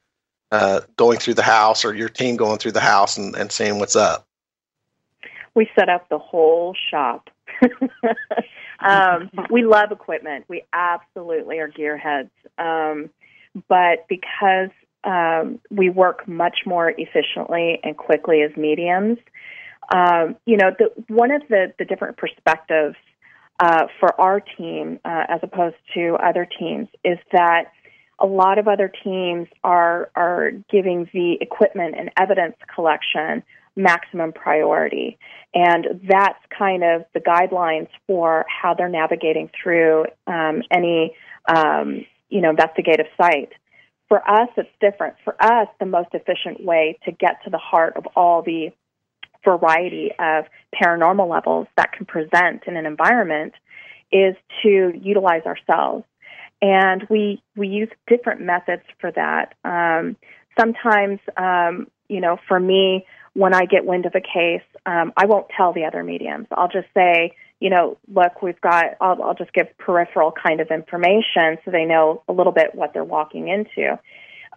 [0.51, 3.79] uh, going through the house or your team going through the house and, and seeing
[3.79, 4.27] what's up?
[5.55, 7.29] we set up the whole shop.
[8.79, 10.45] um, we love equipment.
[10.47, 12.31] We absolutely are gearheads.
[12.57, 13.09] Um,
[13.67, 14.69] but because
[15.03, 19.17] um, we work much more efficiently and quickly as mediums,
[19.93, 22.95] um, you know, the, one of the, the different perspectives
[23.59, 27.65] uh, for our team uh, as opposed to other teams is that
[28.19, 33.43] a lot of other teams are are giving the equipment and evidence collection
[33.75, 35.17] maximum priority.
[35.53, 41.15] And that's kind of the guidelines for how they're navigating through um, any,
[41.53, 43.51] um, you know, investigative site.
[44.09, 45.15] For us, it's different.
[45.23, 48.71] For us, the most efficient way to get to the heart of all the
[49.43, 53.53] variety of paranormal levels that can present in an environment
[54.11, 56.05] is to utilize ourselves.
[56.61, 59.55] And we, we use different methods for that.
[59.65, 60.15] Um,
[60.57, 65.25] sometimes, um, you know, for me, when I get wind of a case, um, I
[65.25, 66.47] won't tell the other mediums.
[66.51, 70.67] I'll just say, you know, look, we've got, I'll, I'll just give peripheral kind of
[70.69, 73.97] information so they know a little bit what they're walking into.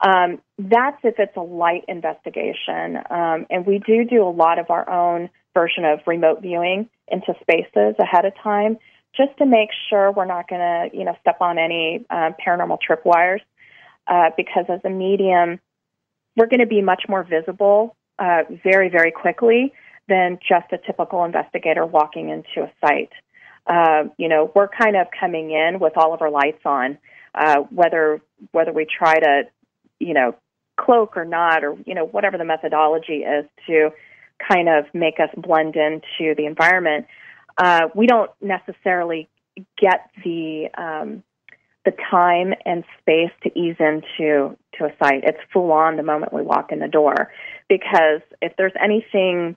[0.05, 2.97] Um, that's if it's a light investigation.
[3.09, 7.33] Um, and we do do a lot of our own version of remote viewing into
[7.41, 8.77] spaces ahead of time
[9.17, 12.79] just to make sure we're not going to, you know, step on any um, paranormal
[12.91, 13.41] tripwires.
[14.09, 15.61] Uh, because as a medium,
[16.37, 19.73] we're going to be much more visible uh, very, very quickly
[20.09, 23.13] than just a typical investigator walking into a site.
[23.67, 26.99] Uh, you know, we're kind of coming in with all of our lights on,
[27.35, 28.21] uh, whether
[28.53, 29.43] whether we try to,
[29.99, 30.35] you know,
[30.79, 33.91] cloak or not, or you know, whatever the methodology is to
[34.53, 37.07] kind of make us blend into the environment.
[37.59, 39.29] Uh, we don't necessarily
[39.81, 41.23] get the um,
[41.85, 45.25] the time and space to ease into to a site.
[45.25, 47.33] It's full on the moment we walk in the door,
[47.69, 49.57] because if there's anything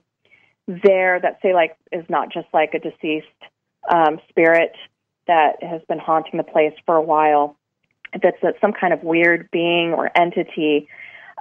[0.66, 3.26] there that say like is not just like a deceased
[3.90, 4.72] um, spirit
[5.26, 7.56] that has been haunting the place for a while,
[8.12, 10.88] if it's some kind of weird being or entity,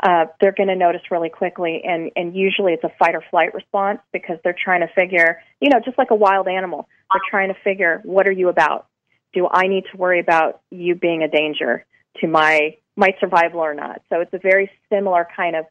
[0.01, 3.53] uh, they're going to notice really quickly, and and usually it's a fight or flight
[3.53, 7.49] response because they're trying to figure, you know, just like a wild animal, they're trying
[7.49, 8.87] to figure what are you about?
[9.33, 11.85] Do I need to worry about you being a danger
[12.21, 14.01] to my my survival or not?
[14.09, 15.65] So it's a very similar kind of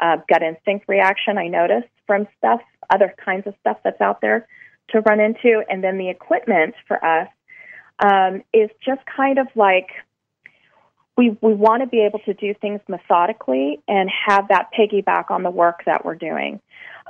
[0.00, 4.46] uh, gut instinct reaction I notice from stuff, other kinds of stuff that's out there
[4.90, 7.28] to run into, and then the equipment for us
[8.04, 9.88] um, is just kind of like
[11.16, 15.42] we we want to be able to do things methodically and have that piggyback on
[15.42, 16.60] the work that we're doing.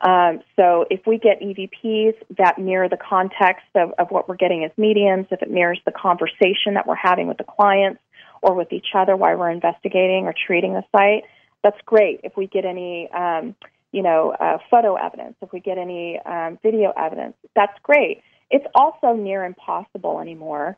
[0.02, 4.64] Um, so if we get EVPs that mirror the context of, of what we're getting
[4.64, 8.00] as mediums, if it mirrors the conversation that we're having with the clients
[8.42, 11.24] or with each other while we're investigating or treating the site,
[11.62, 12.20] that's great.
[12.24, 13.54] If we get any, um,
[13.94, 18.22] you know, uh, photo evidence, if we get any um, video evidence, that's great.
[18.50, 20.76] It's also near impossible anymore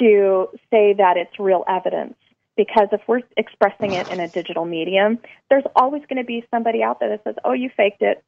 [0.00, 2.14] to say that it's real evidence
[2.56, 6.82] because if we're expressing it in a digital medium, there's always going to be somebody
[6.82, 8.24] out there that says, "Oh, you faked it."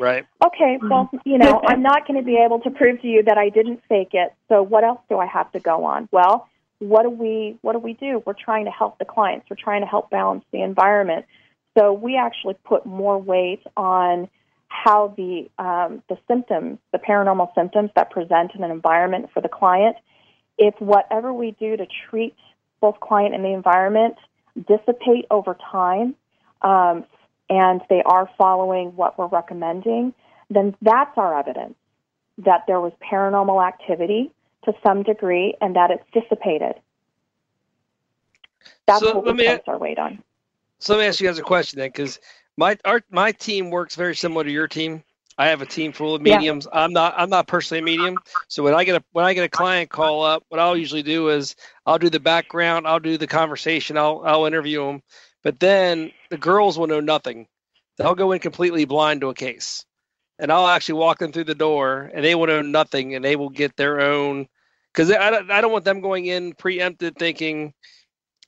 [0.00, 0.26] Right.
[0.44, 3.38] Okay, well, you know, I'm not going to be able to prove to you that
[3.38, 4.34] I didn't fake it.
[4.48, 6.08] So what else do I have to go on?
[6.10, 6.48] Well,
[6.80, 8.20] what do we what do we do?
[8.26, 9.46] We're trying to help the clients.
[9.48, 11.26] We're trying to help balance the environment.
[11.76, 14.28] So we actually put more weight on
[14.68, 19.48] how the um, the symptoms, the paranormal symptoms that present in an environment for the
[19.48, 19.96] client.
[20.58, 22.36] If whatever we do to treat
[22.80, 24.16] both client and the environment
[24.56, 26.14] dissipate over time,
[26.62, 27.04] um,
[27.48, 30.14] and they are following what we're recommending,
[30.50, 31.74] then that's our evidence
[32.38, 34.30] that there was paranormal activity
[34.64, 36.74] to some degree and that it's dissipated.
[38.86, 40.22] That's So what we place our weight on.
[40.80, 42.20] So let me ask you guys a question then, because
[42.56, 45.02] my our, my team works very similar to your team.
[45.36, 46.36] I have a team full of Yeah.
[46.36, 46.68] mediums.
[46.72, 48.22] I'm not I'm not personally a medium.
[48.48, 51.02] So when I get a when I get a client call up, what I'll usually
[51.02, 51.56] do is
[51.86, 55.02] I'll do the background, I'll do the conversation, I'll I'll interview them.
[55.42, 57.48] But then the girls will know nothing.
[57.98, 59.84] They'll go in completely blind to a case,
[60.38, 63.36] and I'll actually walk them through the door, and they will know nothing, and they
[63.36, 64.48] will get their own.
[64.92, 67.74] Because I don't, I don't want them going in preempted thinking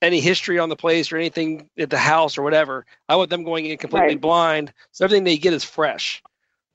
[0.02, 2.86] any history on the place or anything at the house or whatever.
[3.08, 4.20] I want them going in completely Right.
[4.20, 6.22] blind, so everything they get is fresh.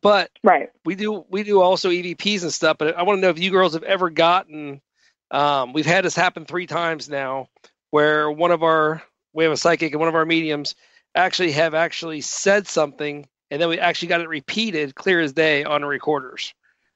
[0.02, 0.70] But Right.
[0.84, 2.78] we do we do also EVPs and stuff.
[2.78, 4.82] But I want to know if you girls have ever gotten.
[5.30, 7.48] Um, we've had this happen three times now,
[7.92, 9.04] where one of our
[9.34, 10.76] we have a psychic and one of our mediums
[11.16, 15.64] actually have actually said something, and then we actually got it repeated clear as day
[15.64, 16.54] on the recorders.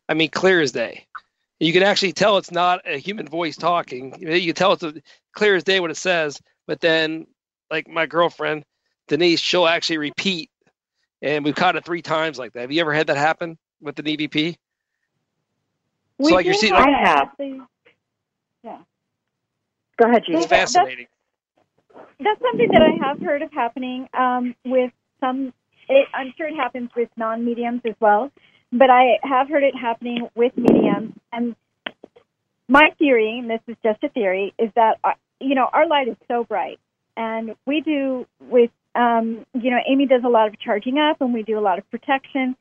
[0.09, 1.05] I mean, clear as day.
[1.59, 4.13] You can actually tell it's not a human voice talking.
[4.19, 4.93] You can tell it's a,
[5.33, 6.41] clear as day what it says.
[6.67, 7.27] But then,
[7.71, 8.65] like my girlfriend
[9.07, 10.49] Denise, she'll actually repeat,
[11.21, 12.61] and we've caught it three times like that.
[12.61, 14.57] Have you ever had that happen with an EVP?
[16.17, 17.29] We like you're seeing- I have.
[17.39, 18.79] Yeah.
[19.97, 20.35] Go ahead, GD.
[20.37, 21.07] It's That's- fascinating.
[22.19, 25.53] That's something that I have heard of happening um, with some.
[25.87, 28.31] It, I'm sure it happens with non-mediums as well,
[28.71, 31.13] but I have heard it happening with mediums.
[31.31, 31.55] And
[32.67, 36.07] my theory, and this is just a theory, is that uh, you know our light
[36.07, 36.79] is so bright,
[37.15, 41.33] and we do with um, you know Amy does a lot of charging up, and
[41.33, 42.55] we do a lot of protection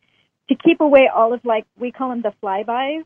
[0.48, 3.04] to keep away all of like we call them the flybys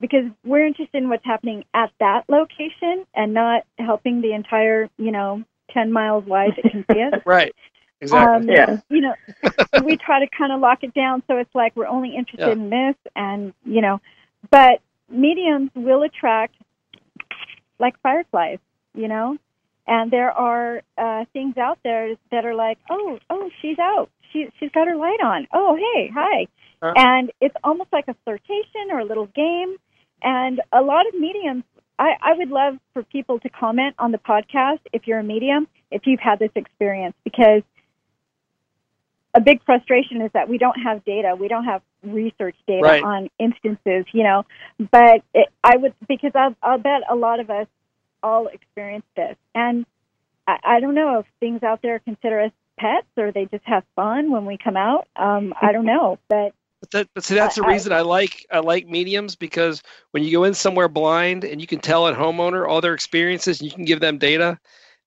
[0.00, 5.10] because we're interested in what's happening at that location and not helping the entire, you
[5.10, 7.22] know, 10 miles wide that can see us.
[7.26, 7.54] Right.
[8.00, 8.50] Exactly.
[8.50, 8.80] Um, Yeah.
[8.88, 9.14] You know,
[9.84, 12.52] we try to kind of lock it down so it's like we're only interested Yeah.
[12.52, 14.00] in this and, you know,
[14.50, 16.54] but mediums will attract
[17.78, 18.58] like fireflies,
[18.94, 19.36] you know,
[19.86, 24.10] and there are uh, things out there that are like, oh, oh, she's out.
[24.32, 25.46] She, she's got her light on.
[25.52, 26.46] Oh, hey, hi.
[26.82, 26.92] Uh.
[26.96, 29.76] And it's almost like a flirtation or a little game.
[30.22, 31.64] And a lot of mediums,
[31.98, 35.68] I, I would love for people to comment on the podcast if you're a medium,
[35.90, 37.62] if you've had this experience, because
[39.34, 41.36] a big frustration is that we don't have data.
[41.38, 43.02] We don't have research data Right.
[43.02, 44.44] on instances, you know.
[44.78, 47.66] But it, I would, because I'll, I'll bet a lot of us
[48.22, 49.36] all experience this.
[49.54, 49.86] And
[50.46, 53.84] I, I don't know if things out there consider us pets or they just have
[53.96, 55.08] fun when we come out.
[55.16, 56.18] Um, I don't know.
[56.28, 59.82] But But, that, but see, that's the I- reason I like I like mediums because
[60.12, 63.60] when you go in somewhere blind and you can tell a homeowner all their experiences
[63.60, 64.58] and you can give them data,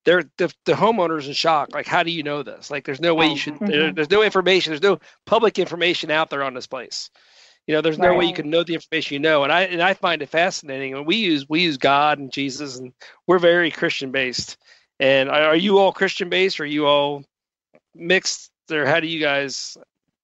[0.08, 1.74] they're the, the homeowner's in shock.
[1.74, 2.70] Like, how do you know this?
[2.70, 3.54] Like, there's no way you should.
[3.54, 3.66] Mhm.
[3.68, 4.70] There, there's no information.
[4.70, 7.10] There's no public information out there on this place.
[7.66, 9.44] You know, there's no way you can know the information you know.
[9.44, 10.94] And I and I find it fascinating.
[10.94, 12.94] And we use we use God and Jesus, and
[13.26, 14.56] we're very Christian based.
[14.98, 16.58] And are are you all Christian based?
[16.58, 17.24] Or are you all
[17.94, 18.50] mixed?
[18.72, 19.76] Or how do you guys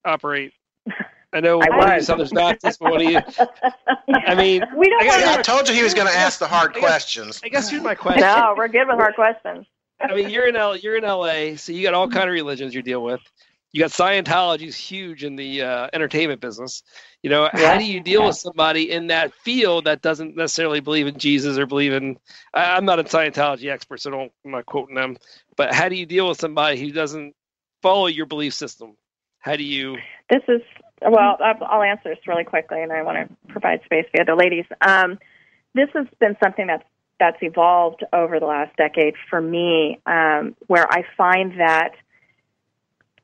[0.06, 0.52] operate?
[1.34, 2.06] I know I one of you was.
[2.06, 3.18] Southern Baptist, but one of you.
[4.14, 6.38] I mean, we don't I guess- See, I told you he was going to ask
[6.38, 7.40] the hard I guess- questions.
[7.44, 8.20] I guess here's my question.
[8.22, 9.66] No, we're good with hard questions.
[10.00, 12.74] I mean, you're in L, you're in LA, so you got all kind of religions
[12.74, 13.20] you deal with.
[13.72, 16.84] You got Scientology is huge in the uh, entertainment business.
[17.24, 18.28] You know, how do you deal yeah.
[18.28, 22.16] with somebody in that field that doesn't necessarily believe in Jesus or believe in?
[22.52, 25.16] I, I'm not a Scientology expert, so don't I'm not quoting them.
[25.56, 27.34] But how do you deal with somebody who doesn't
[27.82, 28.96] follow your belief system?
[29.40, 29.96] How do you?
[30.30, 30.62] This is
[31.02, 31.36] well.
[31.40, 34.36] I'll I'll answer this really quickly, and I want to provide space for the other
[34.36, 34.66] ladies.
[34.80, 35.18] Um,
[35.74, 36.84] this has been something that's
[37.18, 41.90] that's evolved over the last decade for me, um, where I find that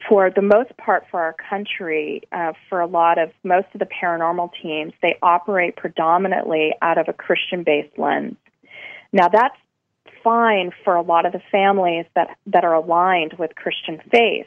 [0.08, 3.86] for the most part for our country, uh, for a lot of most of the
[3.86, 8.36] paranormal teams, they operate predominantly out of a Christian-based lens.
[9.12, 9.56] Now that's
[10.24, 14.46] fine for a lot of the families that that are aligned with Christian faith.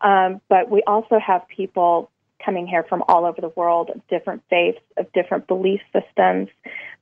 [0.00, 2.10] Um, but we also have people
[2.44, 6.48] coming here from all over the world of different faiths, of different belief systems.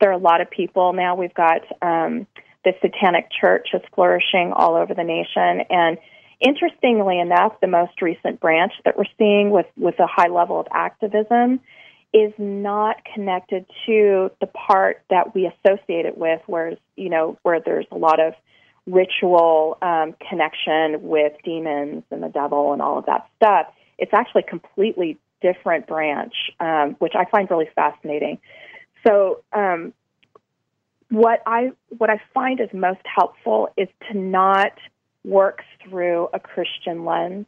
[0.01, 1.17] There are a lot of people now.
[1.17, 2.27] We've got um,
[2.65, 5.99] the Satanic Church is flourishing all over the nation, and
[6.41, 10.67] interestingly enough, the most recent branch that we're seeing with with a high level of
[10.73, 11.61] activism
[12.13, 17.61] is not connected to the part that we associate it with, whereas you know where
[17.61, 18.35] there's a lot of
[18.87, 23.67] ritual um, connection with demons and the devil and all of that stuff.
[23.99, 28.39] It's actually completely different branch, um, which I find really fascinating.
[29.07, 29.93] So, um,
[31.11, 34.73] what I what I find is most helpful is to not
[35.25, 37.47] work through a Christian lens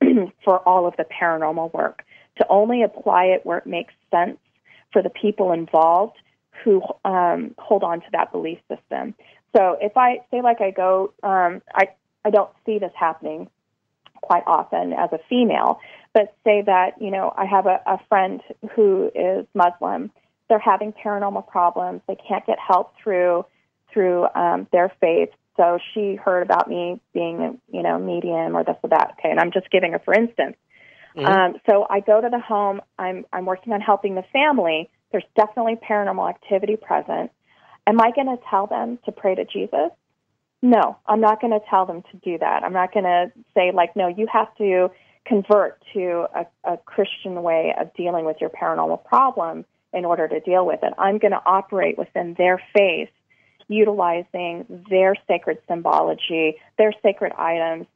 [0.44, 2.04] for all of the paranormal work.
[2.38, 4.38] To only apply it where it makes sense
[4.92, 6.16] for the people involved
[6.64, 9.14] who um, hold on to that belief system.
[9.56, 11.88] So if I say like I go, um, I
[12.24, 13.48] I don't see this happening
[14.28, 15.80] quite often as a female,
[16.12, 18.42] but say that you know I have a, a friend
[18.74, 20.10] who is Muslim.
[20.48, 22.02] They're having paranormal problems.
[22.06, 23.46] They can't get help through
[23.92, 25.30] through um, their faith.
[25.56, 29.14] So she heard about me being you know medium or this or that.
[29.18, 30.56] Okay, and I'm just giving her for instance.
[31.16, 31.26] Mhm.
[31.26, 32.82] Um, so I go to the home.
[32.98, 34.90] I'm I'm working on helping the family.
[35.10, 37.30] There's definitely paranormal activity present.
[37.86, 39.90] Am I going to tell them to pray to Jesus?
[40.60, 42.64] No, I'm not going to tell them to do that.
[42.64, 44.90] I'm not going to say like, no, you have to
[45.24, 50.40] convert to a, a Christian way of dealing with your paranormal problem in order to
[50.40, 50.92] deal with it.
[50.98, 53.10] I'm going to operate within their faith,
[53.68, 57.86] utilizing their sacred symbology, their sacred items,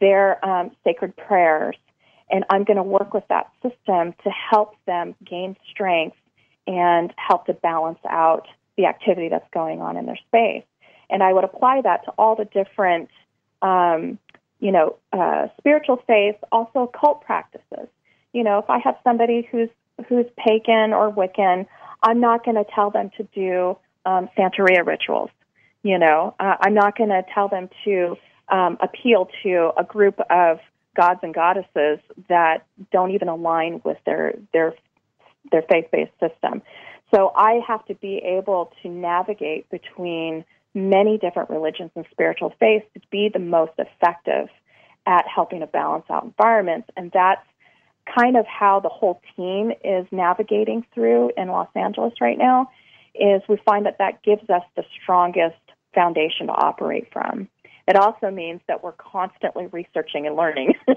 [0.00, 1.76] their um, sacred prayers,
[2.30, 6.16] and I'm going to work with that system to help them gain strength
[6.66, 8.46] and help to balance out
[8.76, 10.64] the activity that's going on in their space.
[11.10, 13.08] And I would apply that to all the different,
[13.62, 14.18] um,
[14.60, 17.88] you know, uh, spiritual faiths, also cult practices.
[18.32, 19.70] You know, if I have somebody who's
[20.08, 21.66] who's pagan or Wiccan,
[22.02, 25.30] I'm not going to tell them to do um, Santeria rituals.
[25.82, 28.16] You know, uh, I'm not going to tell them to
[28.48, 30.58] um, appeal to a group of
[30.96, 34.74] gods and goddesses that don't even align with their their
[35.50, 36.62] their faith-based system.
[37.14, 40.44] So I have to be able to navigate between
[40.74, 44.48] many different religions and spiritual faiths to be the most effective
[45.06, 46.88] at helping to balance out environments.
[46.96, 47.44] And that's
[48.18, 52.70] kind of how the whole team is navigating through in Los Angeles right now
[53.14, 55.56] is we find that that gives us the strongest
[55.94, 57.48] foundation to operate from.
[57.86, 60.74] It also means that we're constantly researching and learning.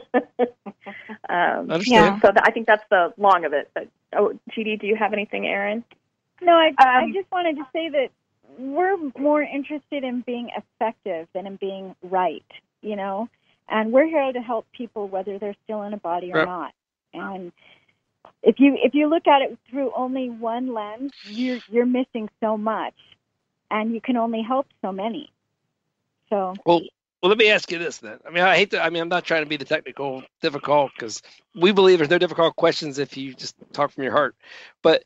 [1.30, 2.22] um, Understand?
[2.22, 3.72] so th- I think that's the long of it.
[3.74, 5.86] But oh, GD, do you have anything, Erin?
[6.42, 8.10] No, I, I Um, just wanted to say that
[8.58, 12.46] we're more interested in being effective than in being right,
[12.82, 13.30] you know?
[13.70, 16.46] And we're here to help people whether they're still in a body or Right.
[16.46, 16.74] not.
[17.14, 17.52] And
[18.44, 22.58] if you if you look at it through only one lens, you're you're missing so
[22.58, 22.96] much
[23.72, 25.32] and you can only help so many.
[26.30, 26.82] So Well,
[27.22, 28.20] well, let me ask you this then.
[28.28, 28.84] I mean, I hate to.
[28.84, 31.22] I mean, I'm not trying to be the technical difficult because
[31.56, 34.36] we believe there's no difficult questions if you just talk from your heart.
[34.84, 35.04] But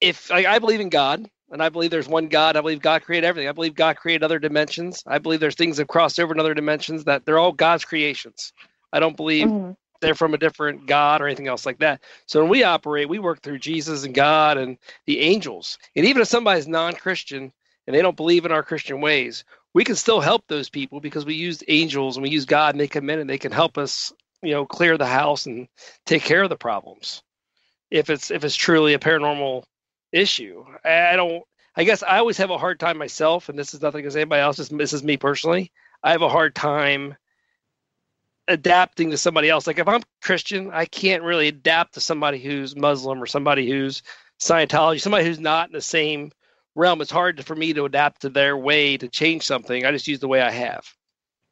[0.00, 3.02] if like, I believe in God and I believe there's one God, I believe God
[3.02, 3.48] created everything.
[3.48, 5.02] I believe God created other dimensions.
[5.06, 8.52] I believe there's things that crossed over in other dimensions that they're all God's creations.
[8.92, 9.76] I don't believe Mhm.
[10.00, 12.02] they're from a different God or anything else like that.
[12.26, 15.78] So when we operate, we work through Jesus and God and the angels.
[15.96, 17.52] And even if somebody's non-Christian
[17.86, 19.44] and they don't believe in our Christian ways,
[19.74, 22.80] we can still help those people because we use angels and we use God and
[22.80, 25.68] they come in and they can help us, you know, clear the house and
[26.06, 27.22] take care of the problems.
[27.90, 29.64] If it's if it's truly a paranormal
[30.12, 31.42] issue, I I don't.
[31.76, 34.40] I guess I always have a hard time myself, and this is nothing against anybody
[34.40, 34.56] else.
[34.56, 35.70] This, this is me personally.
[36.02, 37.16] I have a hard time
[38.48, 39.66] adapting to somebody else.
[39.66, 44.02] Like if I'm Christian, I can't really adapt to somebody who's Muslim or somebody who's
[44.40, 46.32] Scientology, somebody who's not in the same
[46.74, 47.00] realm.
[47.00, 49.84] It's hard for me to adapt to their way to change something.
[49.84, 50.84] I just use the way I have.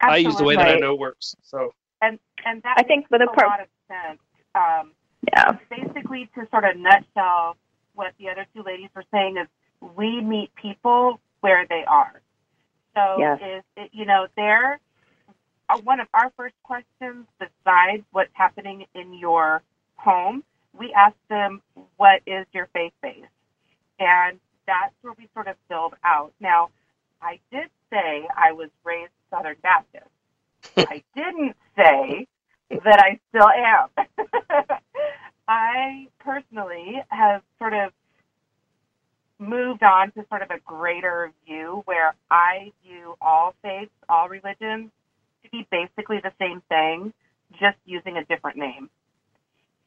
[0.01, 0.25] Absolutely.
[0.25, 1.37] I use the way that I know works.
[1.43, 1.71] So
[2.03, 4.21] and and that I think for the makes a pro- lot of sense.
[4.55, 4.93] Um,
[5.29, 5.59] Yeah.
[5.71, 7.57] basically, to sort of nutshell
[7.97, 9.49] what the other two ladies were saying is,
[9.97, 12.23] we meet people where they are.
[12.97, 13.41] So Yes.
[13.43, 14.81] is it, you know there
[15.71, 19.63] uh, one of our first questions besides what's happening in your
[19.97, 20.45] home.
[20.79, 21.63] We ask them,
[21.97, 23.25] "What is your faith base?"
[23.99, 26.33] And that's where we sort of build out.
[26.41, 26.71] Now,
[27.23, 30.07] I did say I was raised Southern Baptist.
[30.87, 32.29] I didn't say
[32.71, 33.89] that I still am.
[35.49, 37.93] I personally have sort of
[39.39, 44.91] moved on to sort of a greater view where I view all faiths, all religions
[45.45, 47.13] to be basically the same thing,
[47.53, 48.91] just using a different name.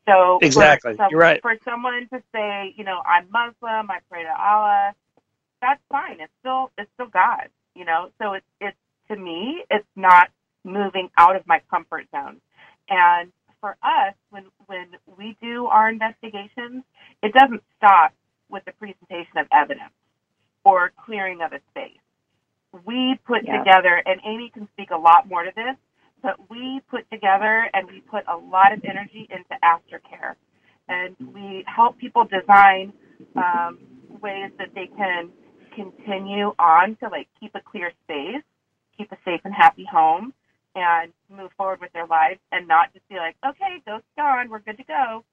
[0.07, 0.95] So Exactly.
[0.97, 1.41] some- You're right.
[1.41, 4.93] For someone to say, you know, I'm Muslim, I pray to Allah,
[5.61, 6.19] that's fine.
[6.19, 8.11] It's still it's still God, you know.
[8.19, 8.77] So it's it's
[9.09, 10.29] to me, it's not
[10.63, 12.41] moving out of my comfort zone.
[12.89, 13.31] And
[13.61, 14.87] for us, when when
[15.17, 16.83] we do our investigations,
[17.21, 18.13] it doesn't stop
[18.49, 19.93] with the presentation of evidence
[20.63, 21.99] or clearing of a space.
[22.85, 23.59] We put Yeah.
[23.59, 25.75] together, and Amy can speak a lot more to this,
[26.21, 30.35] but we put together and we put a lot of energy into aftercare.
[30.87, 32.93] And we help people design
[33.35, 33.79] um,
[34.21, 35.31] ways that they can
[35.75, 38.43] continue on to like keep a clear space,
[38.97, 40.33] keep a safe and happy home,
[40.75, 44.59] and move forward with their lives and not just be like, okay, ghost gone, we're
[44.59, 45.25] good to go.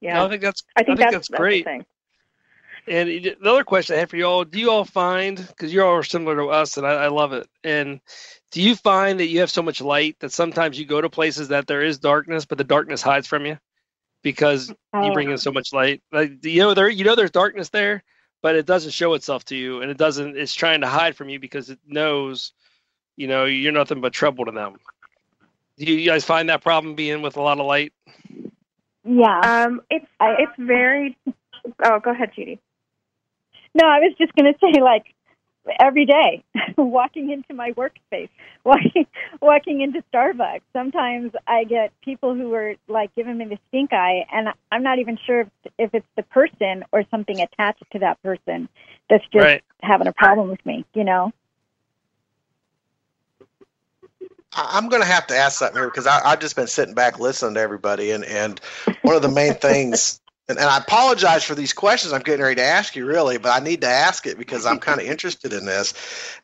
[0.00, 0.14] Yeah.
[0.14, 1.64] No, I think that's I think, that's, that's, that's great.
[1.64, 1.86] the thing.
[2.86, 5.72] And it- the other question I have for you all: Do you all find because
[5.72, 7.48] you all are similar to us, and I, I love it.
[7.64, 8.00] And
[8.52, 11.48] do you find that you have so much light that sometimes you go to places
[11.48, 13.58] that there is darkness, but the darkness hides from you
[14.22, 15.12] because you Oh.
[15.12, 16.02] bring in so much light?
[16.12, 18.04] Like you know, there you know there's darkness there,
[18.42, 20.36] but it doesn't show itself to you, and it doesn't.
[20.38, 22.52] It's trying to hide from you because it knows,
[23.18, 24.76] you know, you're nothing but trouble to them.
[25.76, 27.92] Do you guys find that problem being with a lot of light?
[29.04, 29.40] Yeah.
[29.40, 31.18] Um, it's it's very.
[31.84, 32.58] Oh, go ahead, GD.
[33.74, 35.06] No, I was just going to say, like,
[35.80, 36.44] every day,
[36.78, 38.28] walking into my workspace,
[38.64, 39.06] walking,
[39.42, 40.62] walking into Starbucks.
[40.72, 45.00] Sometimes I get people who are like giving me the stink eye, and I'm not
[45.00, 48.68] even sure if, if it's the person or something attached to that person
[49.10, 49.64] that's just Right.
[49.82, 50.84] having a problem with me.
[50.94, 51.32] You know?
[54.22, 56.94] I- I'm going to have to ask something here because I, I've just been sitting
[56.94, 58.60] back listening to everybody, and and
[59.02, 62.56] one of the main things, and, and I apologize for these questions I'm getting ready
[62.56, 65.52] to ask you, really, but I need to ask it because I'm kind of interested
[65.52, 65.94] in this,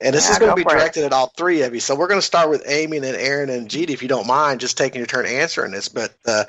[0.01, 0.79] and this Yeah, is going to be for it.
[0.79, 1.81] directed at all three of you.
[1.81, 4.61] So we're going to start with Amy and Erin and GD, if you don't mind,
[4.61, 5.89] just taking your turn answering this.
[5.89, 6.45] But uh,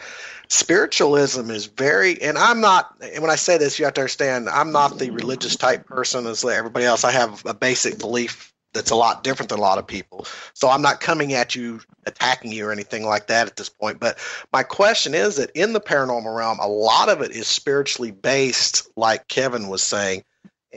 [0.49, 4.49] spiritualism is very, and I'm not, and when I say this, you have to understand,
[4.49, 7.06] I'm not the religious type person as everybody else.
[7.06, 10.28] I have a basic belief that's a lot different than a lot of people.
[10.54, 14.00] So I'm not coming at you, attacking you, or anything like that at this point.
[14.00, 14.20] But
[14.54, 18.88] my question is that in the paranormal realm, a lot of it is spiritually based,
[18.96, 20.24] like Kevin was saying.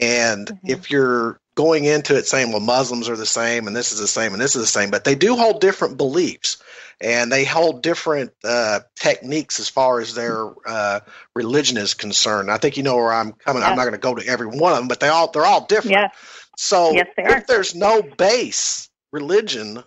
[0.00, 3.98] And if you're going into it saying, well, Muslims are the same, and this is
[3.98, 6.62] the same, and this is the same, but they do hold different beliefs
[7.00, 11.00] and they hold different uh, techniques as far as their uh,
[11.34, 12.50] religion is concerned.
[12.50, 13.62] I think you know where I'm coming.
[13.62, 15.66] I'm not going to go to every one of them, but they all they're all
[15.66, 15.92] different.
[15.92, 16.37] Yes.
[16.60, 19.84] So Yes, if there's no base religion,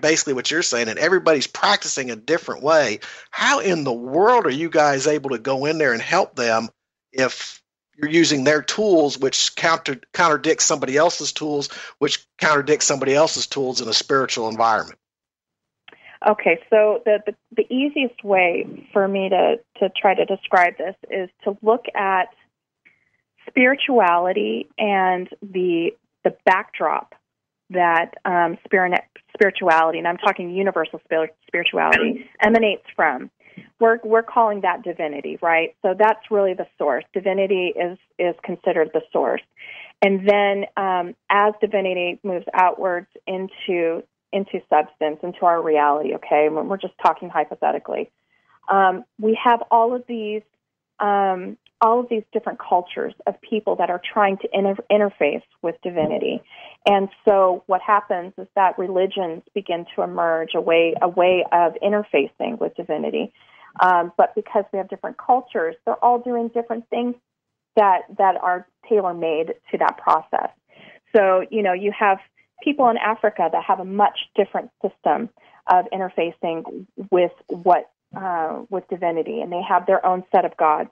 [0.00, 3.00] basically what you're saying, and everybody's practicing a different way,
[3.32, 6.68] how in the world are you guys able to go in there and help them
[7.10, 7.60] if
[7.96, 11.66] you're using their tools, which counter contradicts somebody else's tools,
[11.98, 15.00] which contradicts somebody else's tools in a spiritual environment?
[16.24, 20.94] Okay, so the, the the easiest way for me to to try to describe this
[21.10, 22.28] is to look at
[23.48, 25.90] spirituality and the
[26.24, 27.14] the backdrop
[27.70, 28.58] that um,
[29.34, 31.00] spirituality, and I'm talking universal
[31.46, 33.30] spirituality, emanates from.
[33.80, 35.74] We're we're calling that divinity, right?
[35.82, 37.04] So that's really the source.
[37.12, 39.42] Divinity is is considered the source,
[40.00, 44.02] and then um, as divinity moves outwards into
[44.32, 46.14] into substance, into our reality.
[46.14, 48.10] Okay, When we're just talking hypothetically.
[48.68, 50.42] Um, we have all of these,
[51.00, 55.74] um, all of these different cultures of people that are trying to inter- interface with
[55.82, 56.40] divinity,
[56.86, 61.74] and so what happens is that religions begin to emerge a way, a way of
[61.82, 63.32] interfacing with divinity.
[63.80, 67.14] Um, but because we have different cultures, they're all doing different things
[67.76, 70.50] that that are tailor made to that process.
[71.14, 72.18] So you know, you have
[72.62, 75.30] people in Africa that have a much different system
[75.66, 80.90] of interfacing with what uh, with divinity, and they have their own set of gods.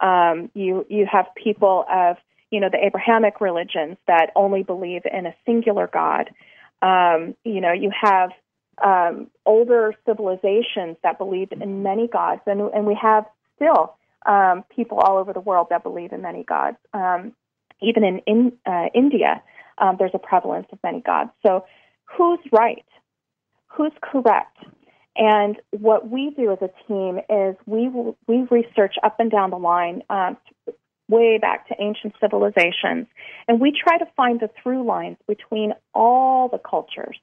[0.00, 2.16] Um, you you have people of
[2.50, 6.30] you know the Abrahamic religions that only believe in a singular God.
[6.80, 8.30] Um, you know you have
[8.82, 13.26] um, older civilizations that believed in many gods, and and we have
[13.56, 13.94] still
[14.26, 16.76] um, people all over the world that believe in many gods.
[16.92, 17.32] Um,
[17.80, 19.42] even in, in uh, India,
[19.78, 21.30] um, there's a prevalence of many gods.
[21.44, 21.64] So,
[22.04, 22.84] who's right?
[23.68, 24.58] Who's correct?
[25.16, 27.88] And what we do as a team is we
[28.26, 30.36] we research up and down the line, um,
[31.08, 33.06] way back to ancient civilizations,
[33.46, 37.18] and we try to find the through lines between all the cultures,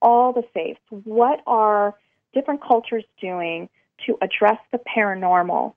[0.00, 0.80] all the faiths.
[0.90, 1.96] What are
[2.32, 3.68] different cultures doing
[4.06, 5.74] to address the paranormal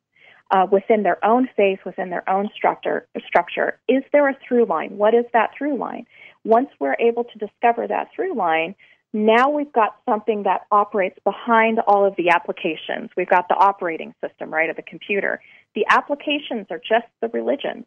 [0.51, 3.79] uh, within their own faith, within their own structure, structure.
[3.87, 4.97] Is there a through line?
[4.97, 6.05] What is that through line?
[6.43, 8.75] Once we're able to discover that through line,
[9.15, 13.09] now we've got something that operates behind all of the applications.
[13.15, 15.39] We've got the operating system, right, of the computer.
[15.73, 17.85] The applications are just the religions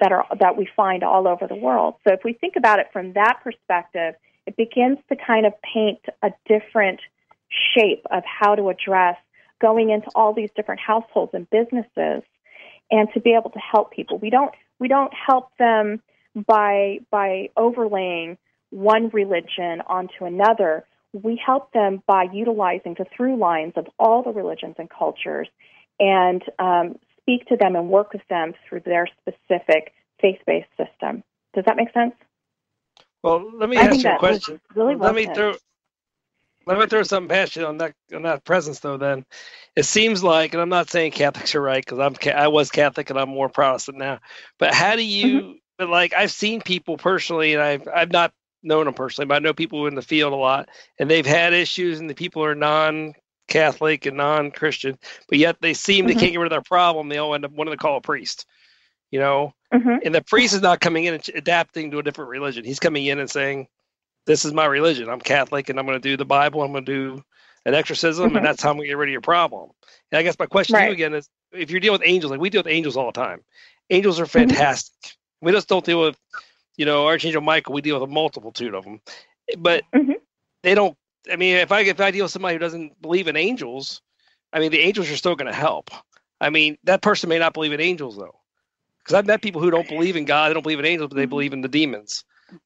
[0.00, 1.96] that are that we find all over the world.
[2.08, 4.14] So if we think about it from that perspective,
[4.46, 7.00] it begins to kind of paint a different
[7.74, 9.16] shape of how to address
[9.60, 12.22] going into all these different households and businesses
[12.90, 14.16] and to be able to help people.
[14.16, 16.00] We don't we don't help them
[16.34, 18.38] by by overlaying
[18.70, 20.84] one religion onto another.
[21.12, 25.48] We help them by utilizing the through lines of all the religions and cultures
[25.98, 31.22] and um, speak to them and work with them through their specific faith based system.
[31.54, 32.14] Does that make sense?
[33.22, 34.60] Well, let me I ask you a question.
[34.74, 35.54] really well let me throw
[36.66, 38.96] let me throw something past you on that on that presence though.
[38.96, 39.24] Then
[39.76, 43.10] it seems like, and I'm not saying Catholics are right because I'm I was Catholic
[43.10, 44.20] and I'm more Protestant now.
[44.58, 45.40] But how do you?
[45.40, 45.52] Mm-hmm.
[45.78, 48.32] But like I've seen people personally, and I've I've not
[48.62, 51.52] known them personally, but I know people in the field a lot, and they've had
[51.52, 54.98] issues, and the people are non-Catholic and non-Christian,
[55.28, 56.08] but yet they seem Mhm.
[56.08, 57.08] they can't get rid of their problem.
[57.08, 58.46] They all end up wanting to call a priest.
[59.10, 60.00] You know, Mhm.
[60.04, 62.64] and the priest is not coming in and adapting to a different religion.
[62.64, 63.66] He's coming in and saying,
[64.26, 65.08] "This is my religion.
[65.08, 66.62] I'm Catholic, and I'm going to do the Bible.
[66.62, 67.24] I'm going to do
[67.66, 68.36] an exorcism, Mhm.
[68.36, 69.70] and that's how I'm going to get rid of your problem."
[70.12, 72.40] And I guess my question to you again is: If you're dealing with angels, like
[72.40, 73.40] we deal with angels all the time,
[73.90, 74.50] angels are Mm-hmm.
[74.50, 75.16] fantastic.
[75.40, 76.16] We just don't deal with,
[76.80, 77.74] you know, Archangel Michael.
[77.74, 79.02] We deal with a multitude of them,
[79.58, 80.16] but Mhm.
[80.62, 80.96] they don't.
[81.30, 84.02] I mean, if I if I deal with somebody who doesn't believe in angels,
[84.52, 85.90] I mean, the angels are still going to help.
[86.40, 88.40] I mean, that person may not believe in angels though,
[88.98, 91.16] because I've met people who don't believe in God, they don't believe in angels, but
[91.16, 92.24] they believe in the demons.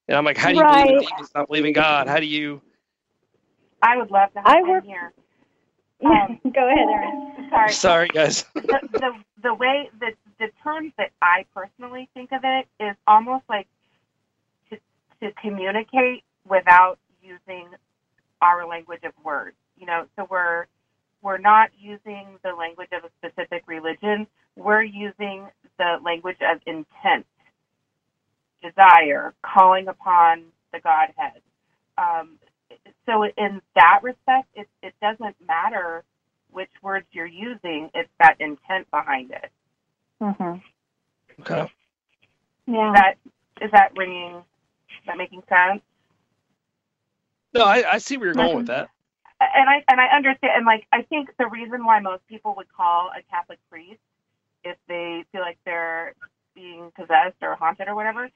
[0.08, 2.08] And I'm like, how do you believe in demons, not believe in God?
[2.08, 2.62] How do you?
[3.82, 5.12] I would love to have I him work- here.
[6.04, 7.48] Um, Go ahead, Erin.
[7.50, 7.70] Sorry.
[7.72, 8.44] Sorry, guys.
[8.54, 9.10] the, the
[9.42, 13.66] the way the the terms that I personally think of it is almost like
[15.24, 17.68] to to communicate without using
[18.40, 19.56] our language of words.
[19.76, 20.66] You know, so we're
[21.22, 24.26] we're not using the language of a specific religion.
[24.56, 25.48] We're using
[25.78, 27.26] the language of intent,
[28.62, 31.40] desire, calling upon the Godhead.
[31.96, 32.38] Um,
[33.06, 36.04] so in that respect, it, it doesn't matter
[36.52, 39.50] which words you're using, it's that intent behind it.
[40.22, 40.62] Mhm.
[41.40, 41.72] Okay.
[42.66, 42.88] Yeah.
[42.88, 43.14] Is that
[43.60, 44.44] is that ringing?
[45.02, 45.82] Is that making sense?
[47.54, 48.88] No, I, I see where you're going with that.
[48.88, 48.90] Mm-hmm.
[49.40, 50.52] And I and I understand.
[50.56, 54.00] And like I think the reason why most people would call a Catholic priest
[54.64, 56.14] if they feel like they're
[56.54, 58.30] being possessed or haunted or whatever,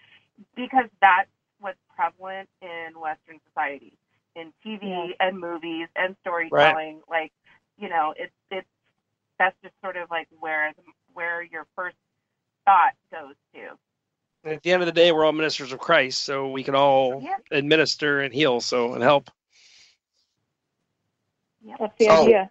[0.56, 1.30] because that's
[1.60, 3.96] what's prevalent in Western society,
[4.36, 5.28] in TV Yeah.
[5.28, 7.00] and movies and storytelling.
[7.08, 7.32] Like
[7.78, 8.68] you know, it's it's
[9.38, 10.82] that's just sort of like where the,
[11.14, 11.96] where your first
[12.64, 13.78] thought goes to.
[14.44, 16.74] And at the end of the day, we're all ministers of Christ, so we can
[16.74, 17.36] all Yeah.
[17.50, 19.30] administer and heal, so and help.
[21.62, 22.50] Yeah, that's the So- idea.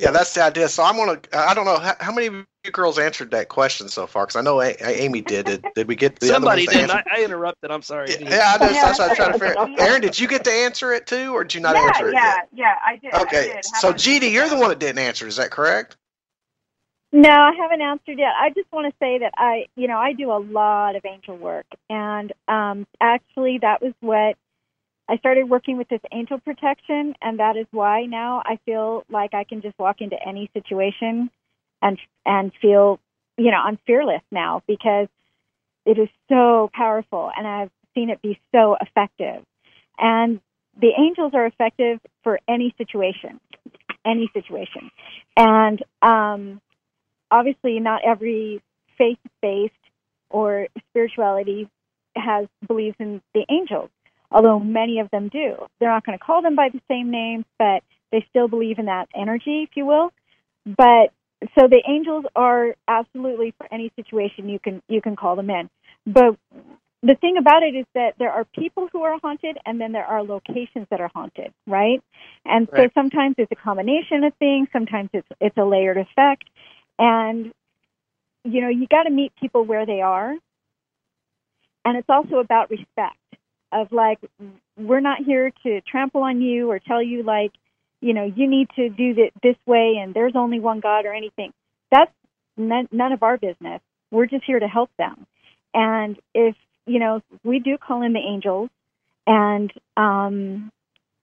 [0.00, 0.68] Yeah, that's the idea.
[0.68, 1.20] So I'm gonna.
[1.32, 4.26] I don't know how, how many of you girls answered that question so far.
[4.26, 5.46] Because I know A- A- Amy did.
[5.46, 6.90] Did, did we get the Somebody other did.
[6.90, 7.10] I, answer?
[7.12, 7.70] I interrupted.
[7.72, 8.10] I'm sorry.
[8.10, 9.58] Yeah, yeah, I just, that's what I'm trying to figure.
[9.58, 9.74] Okay.
[9.82, 12.14] Erin, did you get to answer it too, or did you not yeah, answer it
[12.14, 12.48] yeah, yet?
[12.52, 12.74] yeah.
[12.86, 13.12] I did.
[13.14, 13.64] I Okay, did.
[13.64, 14.00] So about?
[14.00, 15.26] GD, you're the one that didn't answer.
[15.26, 15.96] Is that correct?
[17.12, 18.32] No, I haven't answered yet.
[18.38, 21.36] I just want to say that I, you know, I do a lot of angel
[21.38, 24.36] work, and um, actually, that was what
[25.08, 29.32] I started working with this angel protection, and that is why now I feel like
[29.32, 31.30] I can just walk into any situation
[31.80, 33.00] and and feel,
[33.38, 35.08] you know, I'm fearless now because
[35.86, 39.44] it is so powerful, and I've seen it be so effective.
[39.98, 40.40] And
[40.78, 43.40] the angels are effective for any situation,
[44.04, 44.90] any situation,
[45.38, 46.60] and um,
[47.30, 48.62] obviously not every
[48.96, 49.74] faith based
[50.30, 51.68] or spirituality
[52.16, 53.90] has believes in the angels
[54.30, 57.44] although many of them do they're not going to call them by the same names
[57.58, 60.12] but They still believe in that energy, if you will.
[60.64, 61.12] But
[61.54, 65.70] so the angels are absolutely for any situation you can you can call them in.
[66.06, 66.36] But
[67.02, 70.04] the thing about it is that there are people who are haunted and then there
[70.04, 72.02] are locations that are haunted, right?
[72.44, 76.44] And so sometimes it's a combination of things, sometimes it's it's a layered effect.
[76.98, 77.52] And
[78.44, 80.34] you know, you got to meet people where they are.
[81.84, 83.16] And it's also about respect
[83.72, 84.18] of like
[84.76, 87.52] we're not here to trample on you or tell you like,
[88.00, 91.12] you know, you need to do it this way and there's only one God or
[91.12, 91.52] anything.
[91.90, 92.12] That's
[92.56, 93.80] none, none of our business.
[94.10, 95.26] We're just here to help them.
[95.74, 96.54] And if,
[96.86, 98.70] you know, we do call in the angels
[99.26, 100.72] and um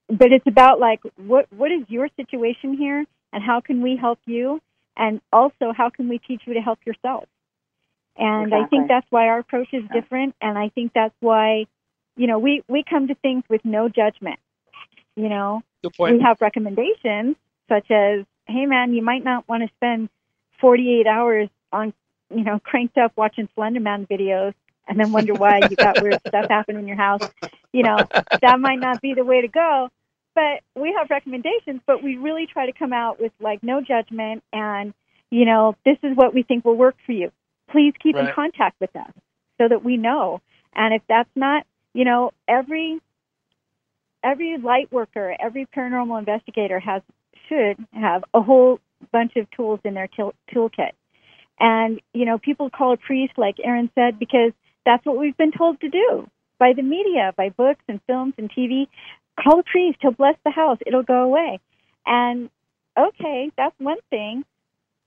[0.08, 4.20] but it's about like what what is your situation here and how can we help
[4.26, 4.60] you
[4.96, 7.24] and also how can we teach you to help yourself?
[8.18, 10.34] And i think that's why our approach is different.
[10.40, 11.66] And i think that's why
[12.16, 14.40] you know we we come to things with no judgment
[15.16, 15.62] you know?
[15.82, 16.16] Good point.
[16.16, 17.36] we have recommendations
[17.68, 20.08] such as hey man you might not want to spend
[20.60, 21.92] 48 hours on
[22.34, 24.54] you know cranked up watching slenderman videos
[24.88, 27.22] and then wonder why you got weird stuff happening in your house.
[27.72, 27.98] You know
[28.40, 29.90] that might not be the way to go
[30.36, 34.44] but we have recommendations but we really try to come out with like no judgment
[34.52, 34.94] and
[35.30, 37.32] you know this is what we think will work for you.
[37.72, 39.10] Please keep in contact with us
[39.58, 40.40] so that we know.
[40.72, 43.00] And if that's not you know every
[44.22, 47.02] every light worker every paranormal investigator has
[47.48, 48.78] should have a whole
[49.12, 50.92] bunch of tools in their toolkit.
[51.58, 54.52] And you know people call a priest like Erin said because
[54.84, 56.28] that's what we've been told to do
[56.58, 58.86] by the media by books and films and tv
[59.42, 61.60] call the priest he'll bless the house it'll go away.
[62.06, 62.50] And
[62.98, 64.44] okay that's one thing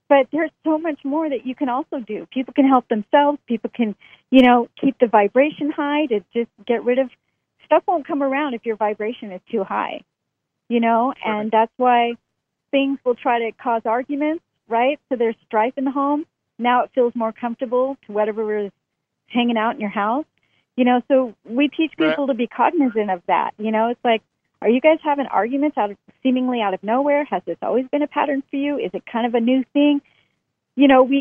[0.08, 2.26] but there's so much more that you can also do.
[2.32, 3.94] People can help themselves people can
[4.30, 7.10] you know keep the vibration high to just get rid of
[7.64, 10.02] stuff won't come around if your vibration is too high
[10.68, 11.12] you know?
[11.24, 12.14] And that's why
[12.70, 14.98] things will try to cause arguments right?
[15.10, 16.24] So there's strife in the home.
[16.58, 18.72] Now it feels more comfortable to whatever is
[19.26, 20.24] hanging out in your house
[20.80, 22.08] you know so we teach Right.
[22.10, 23.88] people to be cognizant of that you know?
[23.92, 24.22] It's like
[24.62, 27.24] are you guys having arguments out of seemingly out of nowhere?
[27.24, 28.72] Has this always been a pattern for you?
[28.86, 30.00] Is it kind of a new thing?
[30.80, 31.18] You know we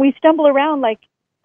[0.00, 1.00] we stumble around like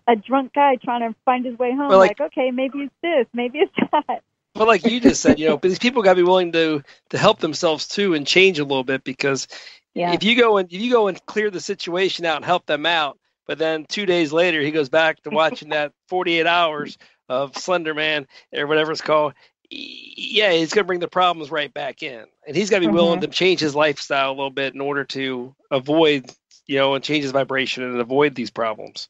[0.07, 2.93] a drunk guy trying to find his way home Well, like, like- okay maybe it's
[3.01, 4.21] this maybe it's that.
[4.55, 6.83] But like you just said, you know, but these people got to be willing to
[7.11, 9.47] to help themselves too and change a little bit because
[9.93, 10.13] Yeah.
[10.13, 12.85] if you go and if you go and clear the situation out and help them
[12.85, 13.15] out,
[13.45, 16.97] but then two days later he goes back to watching that 48 hours
[17.30, 19.34] of Slender Man or whatever it's called.
[19.71, 22.91] Yeah, he's going to bring the problems right back in, and he's got to be
[22.91, 23.30] willing mm-hmm.
[23.30, 26.32] to change his lifestyle a little bit in order to avoid,
[26.65, 29.09] you know, and change his vibration and avoid these problems.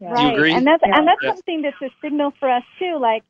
[0.00, 0.14] Yeah.
[0.14, 0.52] Do you agree?
[0.52, 1.34] And that's and that's Yeah.
[1.34, 2.98] something that's a signal for us too.
[2.98, 3.22] Like,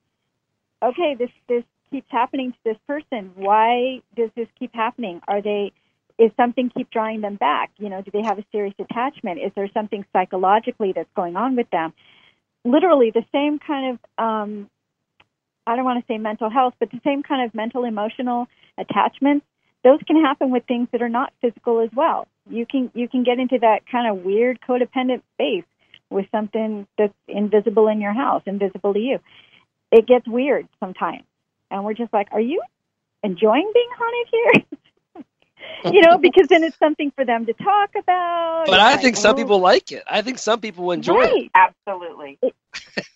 [0.82, 3.32] okay, this this keeps happening to this person.
[3.34, 5.20] Why does this keep happening?
[5.28, 5.72] Are they
[6.18, 7.70] is something keep drawing them back?
[7.78, 9.40] You know, do they have a serious attachment?
[9.40, 11.92] Is there something psychologically that's going on with them?
[12.64, 14.70] Literally, the same kind of um,
[15.66, 19.46] I don't want to say mental health, but the same kind of mental emotional attachments.
[19.84, 22.26] Those can happen with things that are not physical as well.
[22.48, 25.64] You can you can get into that kind of weird codependent space
[26.10, 29.20] with something that's invisible in your house, invisible to you.
[29.92, 31.22] It gets weird sometimes.
[31.70, 32.62] And we're just like, are you
[33.22, 34.78] enjoying being haunted here?
[35.84, 38.64] you know, because then it's something for them to talk about.
[38.66, 40.04] But I like, think some oh, people like it.
[40.08, 41.50] I think some people enjoy it.
[41.54, 42.38] Absolutely.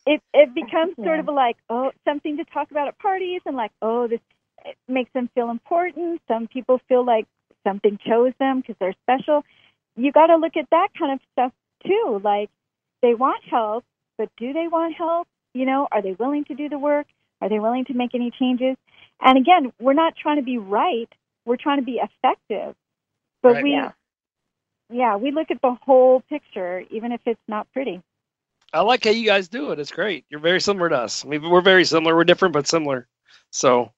[0.07, 1.05] It it becomes Yeah.
[1.05, 4.21] sort of like, oh, something to talk about at parties and like, oh, this
[4.65, 6.21] it makes them feel important.
[6.29, 7.27] Some people feel like
[7.67, 9.45] something chose them because they're special.
[9.97, 11.53] You got to look at that kind of stuff
[11.87, 12.21] too.
[12.23, 12.51] Like
[13.03, 13.85] they want help,
[14.19, 15.29] but do they want help?
[15.55, 17.07] You know, are they willing to do the work?
[17.41, 18.77] Are they willing to make any changes?
[19.21, 21.09] And again, we're not trying to be right.
[21.45, 22.75] We're trying to be effective.
[23.43, 23.63] But Right.
[23.65, 23.93] we, Yeah.
[24.91, 28.03] yeah, we look at the whole picture, even if it's not pretty.
[28.73, 29.79] I like how you guys do it.
[29.79, 30.25] It's great.
[30.31, 31.25] You're very similar to us.
[31.25, 32.17] I mean, we're very similar.
[32.17, 33.07] We're different, but similar.
[33.51, 33.93] So,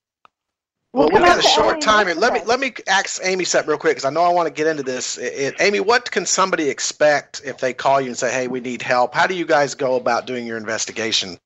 [0.92, 2.16] Well, come we got a short time here.
[2.16, 4.53] Let me let me ask Amy something real quick because I know I want to
[4.53, 5.16] get into this.
[5.18, 8.61] It, it- Amy, what can somebody expect if they call you and say, "Hey, we
[8.61, 9.14] need help"?
[9.14, 11.38] How do you guys go about doing your investigation?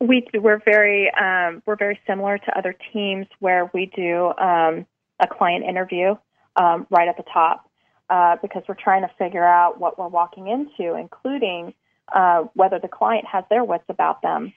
[0.00, 4.86] We we're very um, we're very similar to other teams where we do um,
[5.20, 6.16] a client interview
[6.56, 7.70] um, right at the top
[8.10, 11.74] uh, because we're trying to figure out what we're walking into, including
[12.14, 14.52] uh, whether the client has their wits about them.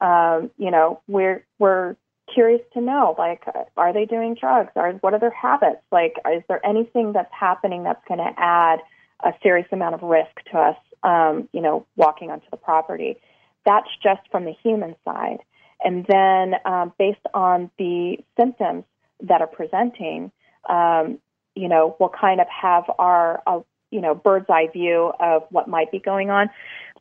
[0.00, 1.96] Um, you know, we're we're
[2.32, 3.44] curious to know like
[3.76, 4.70] are they doing drugs?
[4.76, 5.82] Are what are their habits?
[5.90, 8.80] Like, is there anything that's happening that's going to add
[9.24, 10.76] a serious amount of risk to us?
[11.02, 13.16] Um, you know, walking onto the property.
[13.64, 15.38] That's just from the human side.
[15.82, 18.84] And then, um, based on the symptoms,
[19.22, 20.30] that are presenting,
[20.68, 21.18] um,
[21.54, 25.68] you know, we'll kind of have our, uh, you know, bird's eye view of what
[25.68, 26.48] might be going on.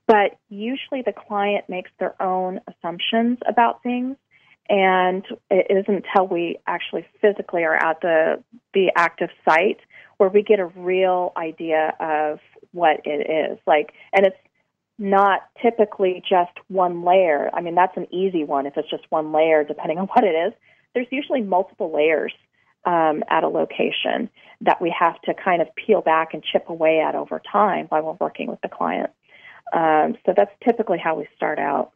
[0.08, 4.18] But usually the client makes their own assumptions about things.
[4.68, 8.44] And it isn't until we actually physically are at the,
[8.74, 9.80] the active site
[10.18, 12.40] where we get a real idea of
[12.72, 13.58] what it is.
[13.66, 14.38] Like, and it's
[15.00, 17.50] not typically just one layer.
[17.54, 20.36] I mean, that's an easy one if it's just one layer, depending on what it
[20.36, 20.54] is.
[20.94, 22.34] There's usually multiple layers
[22.86, 24.30] um, at a location
[24.62, 28.04] that we have to kind of peel back and chip away at over time while
[28.04, 29.10] we're working with the client.
[29.72, 31.92] Um, so that's typically how we start out.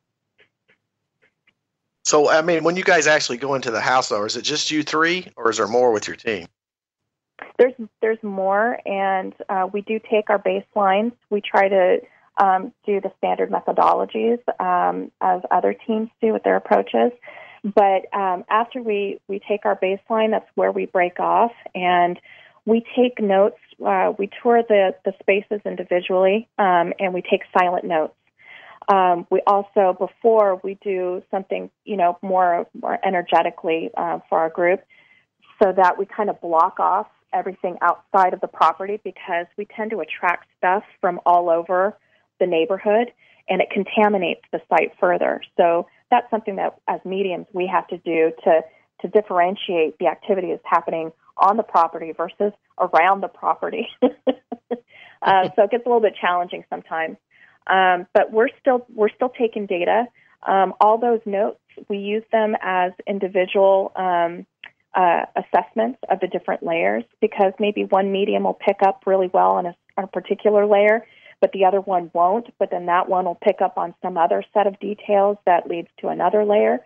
[2.06, 4.72] So, I mean, when you guys actually go into the house, though, is it just
[4.72, 6.48] you three, or is there more with your team?
[7.58, 11.14] There's there's more, and uh, we do take our baselines.
[11.30, 12.00] We try to
[12.38, 17.12] um, do the standard methodologies um, as other teams do with their approaches.
[17.64, 22.20] But um, after we, we take our baseline, that's where we break off and
[22.66, 23.58] we take notes.
[23.84, 28.16] Uh, we tour the, the spaces individually um, and we take silent notes.
[28.90, 34.50] Um, we also, before we do something, you know, more, more energetically uh, for our
[34.50, 34.82] group,
[35.62, 39.92] so that we kind of block off everything outside of the property because we tend
[39.92, 41.98] to attract stuff from all over
[42.44, 43.12] the neighborhood
[43.48, 45.42] and it contaminates the site further.
[45.58, 48.62] So that's something that as mediums we have to do to
[49.02, 53.88] to differentiate the activity that's happening on the property versus around the property.
[54.02, 57.18] uh, so it gets a little bit challenging sometimes.
[57.68, 60.06] Um, but we're still we're still taking data.
[60.46, 64.46] Um, all those notes we use them as individual um,
[64.94, 69.52] uh, assessments of the different layers because maybe one medium will pick up really well
[69.52, 71.06] on a, on a particular layer
[71.44, 72.48] but the other one won't.
[72.58, 75.90] But then that one will pick up on some other set of details that leads
[76.00, 76.80] to another layer.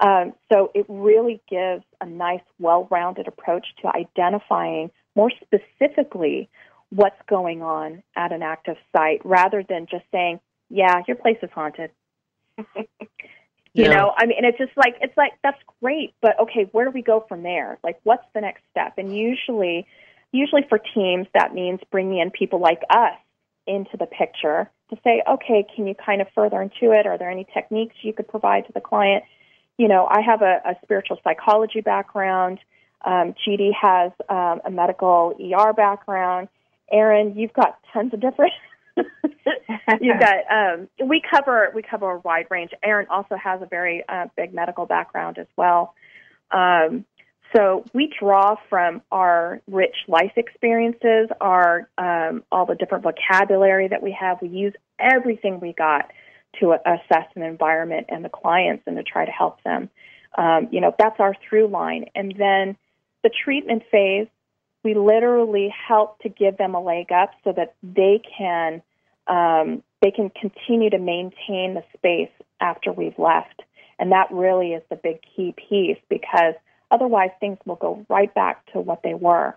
[0.00, 6.48] Um, so it really gives a nice, well rounded approach to identifying more specifically
[6.90, 10.38] what's going on at an active site rather than just saying,
[10.70, 11.90] yeah, your place is haunted.
[12.76, 12.76] you
[13.74, 13.88] yeah.
[13.88, 17.02] know, I mean, it's just like, it's like, that's great, but okay, where do we
[17.02, 17.78] go from there?
[17.82, 18.98] Like, what's the next step?
[18.98, 19.84] And usually,
[20.30, 23.18] usually for teams, that means bringing in people like us
[23.66, 27.06] into the picture to say, okay, can you kind of further into it?
[27.06, 29.24] Are there any techniques you could provide to the client?
[29.78, 32.58] You know, I have a, a spiritual psychology background.
[33.04, 36.48] Um, GD has um, a medical ER background.
[36.90, 38.52] Erin, you've got tons of different.
[40.00, 42.70] you've got um, we cover we cover a wide range.
[42.82, 45.94] Erin also has a very uh, big medical background as well.
[46.50, 47.04] Um,
[47.56, 54.02] so we draw from our rich life experiences, our um, all the different vocabulary that
[54.02, 54.42] we have.
[54.42, 56.10] We use everything we got
[56.60, 59.88] to assess an environment and the clients and to try to help them.
[60.36, 62.06] Um, you know, that's our through line.
[62.14, 62.76] And then
[63.22, 64.28] the treatment phase,
[64.84, 68.82] we literally help to give them a leg up so that they can
[69.26, 72.30] um, they can continue to maintain the space
[72.60, 73.62] after we've left.
[73.98, 76.54] And that really is the big key piece because
[76.90, 79.56] Otherwise, things will go right back to what they were.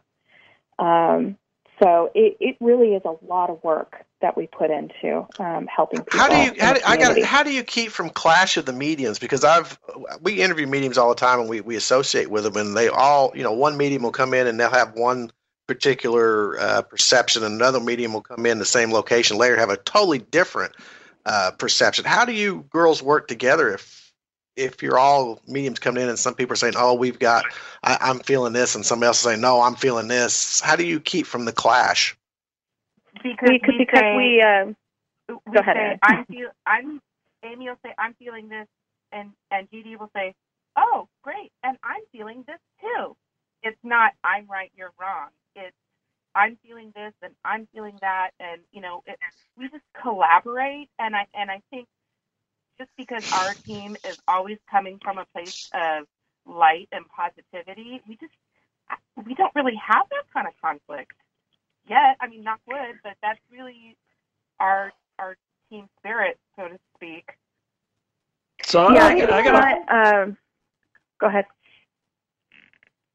[0.77, 1.37] Um,
[1.81, 6.03] so it, it really is a lot of work that we put into um, helping
[6.03, 6.19] people.
[6.19, 6.53] How do you?
[6.59, 7.21] How do, I got.
[7.21, 9.17] How do you keep from clash of the mediums?
[9.17, 9.79] Because I've
[10.21, 13.31] we interview mediums all the time, and we we associate with them, and they all
[13.33, 15.31] you know one medium will come in and they'll have one
[15.67, 19.77] particular uh, perception, and another medium will come in the same location later have a
[19.77, 20.73] totally different
[21.25, 22.03] uh, perception.
[22.03, 24.08] How do you girls work together if
[24.59, 27.45] if you're all mediums coming in and some people are saying, "Oh, we've got,
[27.83, 30.85] I, am feeling this," and somebody else is saying, "No, I'm feeling this." How do
[30.85, 32.15] you keep from the clash?
[33.23, 34.65] Because we, because say, we, uh,
[35.27, 35.75] we go ahead.
[35.75, 37.01] Say, I'm feel, I'm
[37.43, 38.67] Amy will say, "I'm feeling this,"
[39.11, 40.33] and and GD will say,
[40.75, 43.15] "Oh, great," and I'm feeling this too.
[43.63, 45.29] It's not I'm right, you're wrong.
[45.55, 45.75] It's
[46.35, 49.17] I'm feeling this and I'm feeling that, and you know, it,
[49.57, 51.87] we just collaborate, and I and I think
[52.79, 56.05] just because our team is always coming from a place of
[56.45, 58.33] light and positivity, we just
[59.27, 61.13] we don't really have that kind of conflict
[61.87, 62.17] yet.
[62.21, 63.97] I mean, not wood, but that's really
[64.59, 65.35] our our
[65.69, 67.29] team spirit, so to speak.
[68.63, 70.15] So yeah, I, I, I got.
[70.15, 70.37] Um,
[71.19, 71.45] go ahead.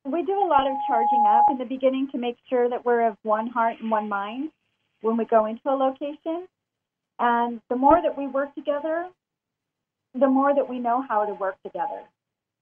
[0.05, 3.07] We do a lot of charging up in the beginning to make sure that we're
[3.09, 4.51] of one heart and one mind
[5.01, 6.47] when we go into a location.
[7.19, 9.09] And the more that we work together,
[10.15, 12.03] the more that we know how to work together.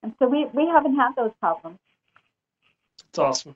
[0.03, 1.79] And so we, we haven't had those problems.
[3.11, 3.55] It's awesome.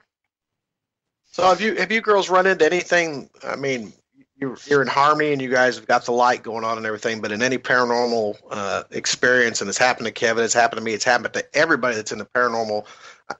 [1.32, 3.28] So have you have you girls run into anything?
[3.44, 3.92] I mean,
[4.38, 7.20] you're you're in harmony and you guys have got the light going on and everything,
[7.20, 10.92] but in any paranormal uh, experience, and it's happened to Kevin, it's happened to me,
[10.92, 12.86] it's happened to everybody that's in the paranormal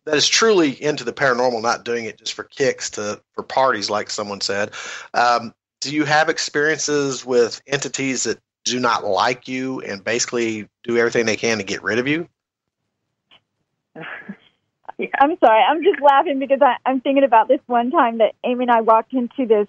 [0.04, 3.88] that is truly into the paranormal, not doing it just for kicks to for parties,
[3.88, 4.72] like someone said.
[5.14, 10.98] Um, do you have experiences with entities that do not like you and basically do
[10.98, 12.28] everything they can to get rid of you?
[13.96, 15.62] I'm sorry.
[15.62, 18.80] I'm just laughing because I, I'm thinking about this one time that Amy and I
[18.80, 19.68] walked into this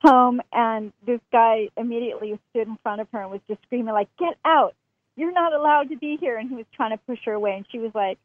[0.00, 4.08] home and this guy immediately stood in front of her and was just screaming like,
[4.18, 4.74] "Get out!
[5.14, 7.66] You're not allowed to be here!" And he was trying to push her away, and
[7.70, 8.18] she was like,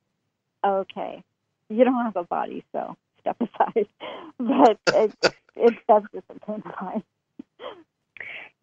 [0.63, 1.23] "Okay,
[1.69, 3.87] you don't have a body, so step aside."
[4.39, 5.11] But it,
[5.55, 7.03] it that's just a pain of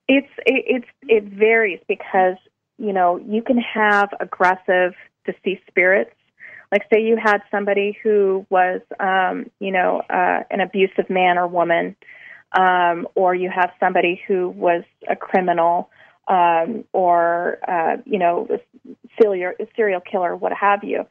[0.09, 2.37] It's it, it's it varies because
[2.79, 4.95] you know you can have aggressive
[5.25, 6.15] deceased spirits.
[6.71, 11.47] Like say you had somebody who was um, you know uh, an abusive man or
[11.47, 11.97] woman,
[12.53, 15.91] um, or you have somebody who was a criminal
[16.29, 18.49] um, or uh, you know
[19.21, 21.07] serial serial killer, what have you.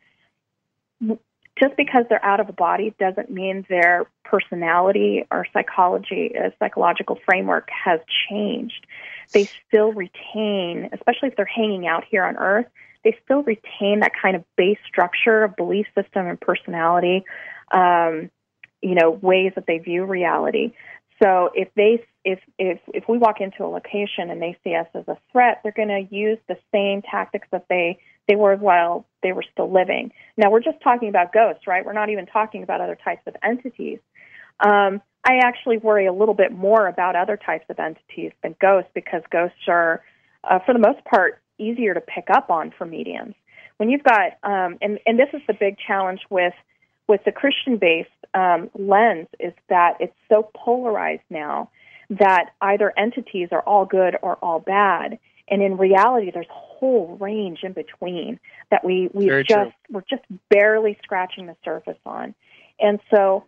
[1.60, 7.20] Just because they're out of a body doesn't mean their personality or psychology, uh, psychological
[7.26, 8.88] framework has changed.
[9.34, 12.66] They still retain, especially if they're hanging out here on Earth,
[13.04, 17.24] they still retain that kind of base structure of belief system and personality,
[17.72, 18.32] um,
[18.82, 20.74] you know, ways that they view reality.
[21.22, 24.88] So if they if if if we walk into a location and they see us
[24.94, 29.06] as a threat, they're going to use the same tactics that they they were while
[29.22, 30.12] they were still living.
[30.38, 31.86] Now we're just talking about ghosts, right?
[31.86, 34.00] We're not even talking about other types of entities.
[34.60, 38.92] Um, I actually worry a little bit more about other types of entities than ghosts
[38.94, 40.04] because ghosts are,
[40.44, 43.36] uh, for the most part, easier to pick up on for mediums.
[43.78, 46.54] When you've got, um, and and this is the big challenge with
[47.08, 51.70] with the Christian based um, lens is that it's so polarized now
[52.10, 55.20] that either entities are all good or all bad.
[55.50, 58.40] And in reality, there's a whole range in between
[58.72, 59.72] that we we just true.
[59.90, 62.34] we're just barely scratching the surface on.
[62.80, 63.46] And so,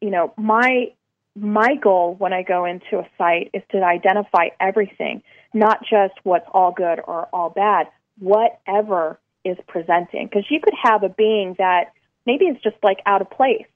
[0.00, 0.92] you know, my
[1.36, 5.22] my goal when I go into a site is to identify everything,
[5.52, 7.88] not just what's all good or all bad,
[8.18, 10.26] whatever is presenting.
[10.26, 11.92] Because you could have a being that
[12.24, 13.66] maybe is just like out of place.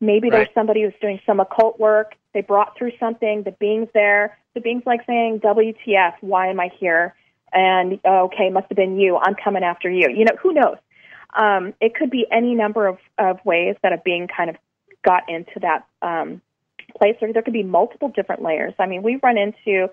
[0.00, 2.14] Maybe there's somebody who's doing some occult work.
[2.32, 3.42] They brought through something.
[3.42, 4.38] The being's there.
[4.54, 6.14] The being's like saying, "WTF?
[6.20, 7.14] Why am I here?"
[7.52, 9.16] And oh, okay, must have been you.
[9.16, 10.08] I'm coming after you.
[10.10, 10.76] You know, who knows?
[11.34, 14.56] Um, it could be any number of, of ways that a being kind of
[15.04, 16.40] got into that um,
[16.96, 18.74] place, or there could be multiple different layers.
[18.78, 19.88] I mean, we run into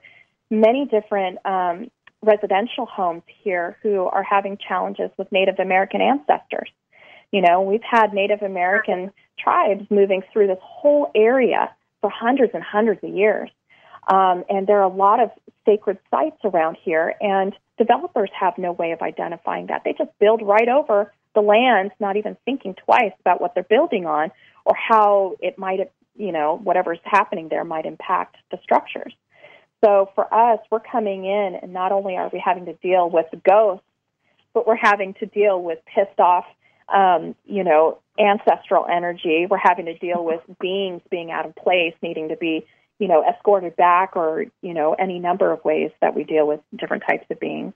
[0.50, 1.90] many different um,
[2.22, 6.70] residential homes here who are having challenges with Native American ancestors.
[7.36, 11.70] You know, we've had Native American tribes moving through this whole area
[12.00, 13.50] for hundreds and hundreds of years.
[14.08, 15.32] Um, and there are a lot of
[15.66, 19.82] sacred sites around here, and developers have no way of identifying that.
[19.84, 24.06] They just build right over the land, not even thinking twice about what they're building
[24.06, 24.32] on
[24.64, 29.14] or how it might, you know, whatever's happening there might impact the structures.
[29.84, 33.26] So for us, we're coming in, and not only are we having to deal with
[33.44, 33.84] ghosts,
[34.54, 36.46] but we're having to deal with pissed off,
[36.94, 39.48] um, you know, ancestral energy.
[39.50, 42.66] We're having to deal with beings being out of place, needing to be,
[43.00, 46.60] you know, escorted back, or you know, any number of ways that we deal with
[46.76, 47.74] different types of beings.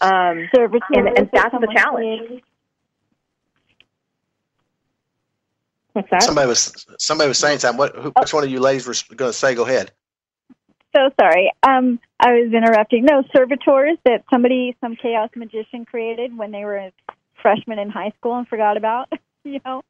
[0.00, 2.18] Um, Service and, and that's the challenge.
[2.18, 2.42] created.
[5.92, 6.22] What's that?
[6.22, 7.78] Somebody was somebody was saying something.
[7.78, 7.94] What?
[7.96, 9.54] Who, which one of you ladies were going to say?
[9.54, 9.92] Go ahead.
[10.94, 11.50] So sorry.
[11.62, 13.04] Um, I was interrupting.
[13.04, 16.92] No, servitors that somebody, some chaos magician created when they were a
[17.42, 19.08] freshman in high school and forgot about.
[19.44, 19.82] you know,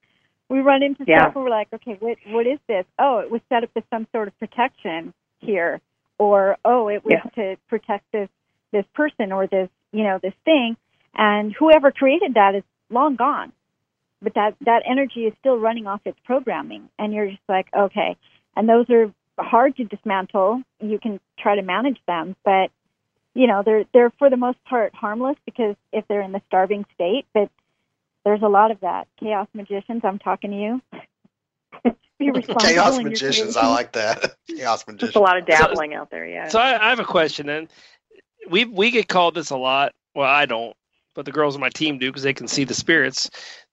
[0.49, 1.21] we run into Yeah.
[1.21, 2.85] stuff and we're like, okay, what what is this?
[2.99, 5.81] Oh, it was set up as some sort of protection here,
[6.19, 8.29] or oh, it was to protect this
[8.73, 10.77] this person or this you know this thing,
[11.15, 13.53] and whoever created that is long gone.
[14.21, 18.17] But that that energy is still running off its programming, and you're just like, okay.
[18.55, 20.63] And those are hard to dismantle.
[20.81, 22.71] You can try to manage them, but
[23.35, 26.85] you know they're they're for the most part harmless because if they're in the starving
[26.95, 27.27] state.
[27.33, 27.51] But
[28.25, 29.09] there's a lot of that.
[29.19, 30.03] Chaos magicians.
[30.05, 30.83] I'm talking to you.
[32.61, 33.57] Chaos magicians.
[33.57, 34.37] I like that.
[34.49, 35.01] Chaos magicians.
[35.01, 36.27] There's a lot of dabbling out there.
[36.27, 36.49] Yeah.
[36.49, 37.47] So I, I have a question.
[37.47, 37.69] Then
[38.49, 39.93] we we get called this a lot.
[40.15, 40.77] Well, I don't,
[41.15, 43.31] but the girls on my team do because they can see the spirits.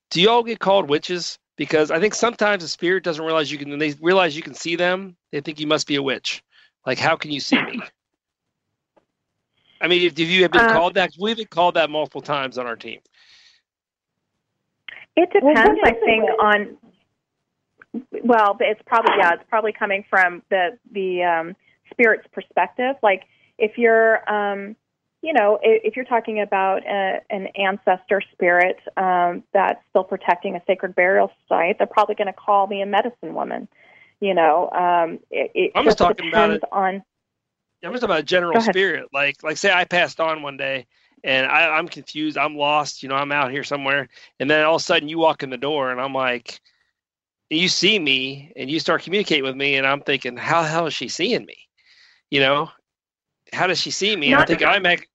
[0.09, 1.37] Do you all get called witches?
[1.57, 3.69] Because I think sometimes a spirit doesn't realize you can.
[3.69, 6.41] When they realize you can see them, they think you must be a witch.
[6.85, 7.81] Like, how can you see me?
[9.81, 12.21] I mean, if, if you have been Uh, called that, we've been called that multiple
[12.21, 12.99] times on our team.
[15.15, 16.39] It depends, what I think, it?
[16.39, 16.77] on.
[18.23, 21.55] Well, it's probably yeah, it's probably coming from the the um,
[21.91, 22.95] spirit's perspective.
[23.01, 23.23] Like
[23.57, 24.75] if you're um,
[25.21, 30.55] you know, if, if you're talking about a, an ancestor spirit um, that's still protecting
[30.55, 33.67] a sacred burial site, they're probably going to call me a medicine woman.
[34.21, 37.03] You know, um, it, it I'm just just talking about depends it- on.
[37.83, 39.07] I'm just about a general spirit.
[39.13, 40.87] Like, like say I passed on one day
[41.23, 44.07] and I, I'm confused, I'm lost, you know, I'm out here somewhere,
[44.39, 46.61] and then all of a sudden you walk in the door and I'm like,
[47.49, 50.87] you see me and you start communicating with me, and I'm thinking, how the hell
[50.87, 51.55] is she seeing me?
[52.29, 52.69] You know,
[53.51, 54.31] how does she see me?
[54.31, 54.85] And I think I'm.
[54.85, 55.07] ac-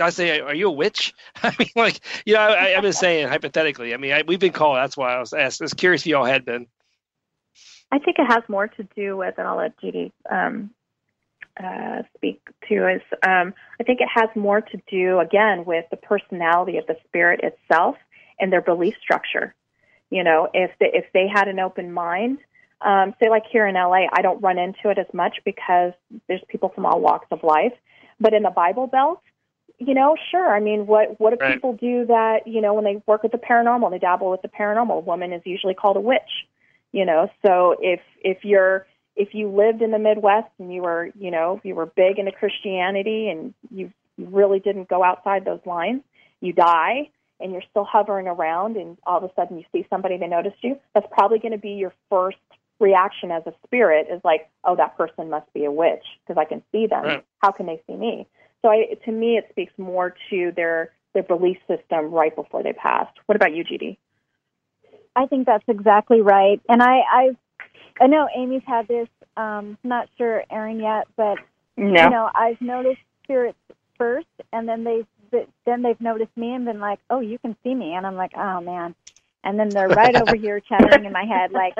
[0.00, 1.14] I say, are you a witch?
[1.44, 3.94] I mean, like, you know, I, I'm just saying hypothetically.
[3.94, 4.78] I mean, I, we've been called.
[4.78, 5.62] That's why I was asked.
[5.62, 6.66] I was curious if you all had been.
[7.92, 10.70] I think it has more to do with, and I'll let GD um,
[11.62, 15.96] uh, speak to, is um, I think it has more to do, again, with the
[15.96, 17.96] personality of the spirit itself
[18.38, 19.54] and their belief structure.
[20.10, 22.38] You know, if they, if they had an open mind,
[22.80, 25.92] um, say like here in LA, I don't run into it as much because
[26.28, 27.72] there's people from all walks of life.
[28.20, 29.20] But in the Bible Belt,
[29.78, 30.54] you know, sure.
[30.54, 31.54] I mean, what what do Right.
[31.54, 33.90] people do that you know when they work with the paranormal?
[33.90, 34.96] They dabble with the paranormal.
[34.96, 36.46] A woman is usually called a witch.
[36.92, 38.86] You know, so if if you're
[39.16, 42.32] if you lived in the Midwest and you were you know you were big into
[42.32, 46.02] Christianity and you really didn't go outside those lines,
[46.40, 47.10] you die
[47.40, 50.56] and you're still hovering around and all of a sudden you see somebody they noticed
[50.62, 50.78] you.
[50.94, 52.38] That's probably going to be your first
[52.78, 56.44] reaction as a spirit is like, oh, that person must be a witch because I
[56.44, 57.04] can see them.
[57.04, 57.24] Right.
[57.38, 58.26] How can they see me?
[58.62, 62.74] So I, to me, it speaks more to their their belief system right before they
[62.74, 63.16] passed.
[63.24, 63.96] What about you, GD?
[65.14, 66.60] I think that's exactly right.
[66.68, 67.30] And I, I,
[68.00, 69.08] I know Amy's had this.
[69.36, 71.38] Um, not sure Erin yet, but
[71.76, 72.04] No.
[72.04, 73.58] you know, I've noticed spirits
[73.98, 75.06] first, and then they've
[75.66, 78.32] then they've noticed me and been like, "Oh, you can see me," and I'm like,
[78.36, 78.94] "Oh man,"
[79.44, 81.74] and then they're right over here chattering in my head, like,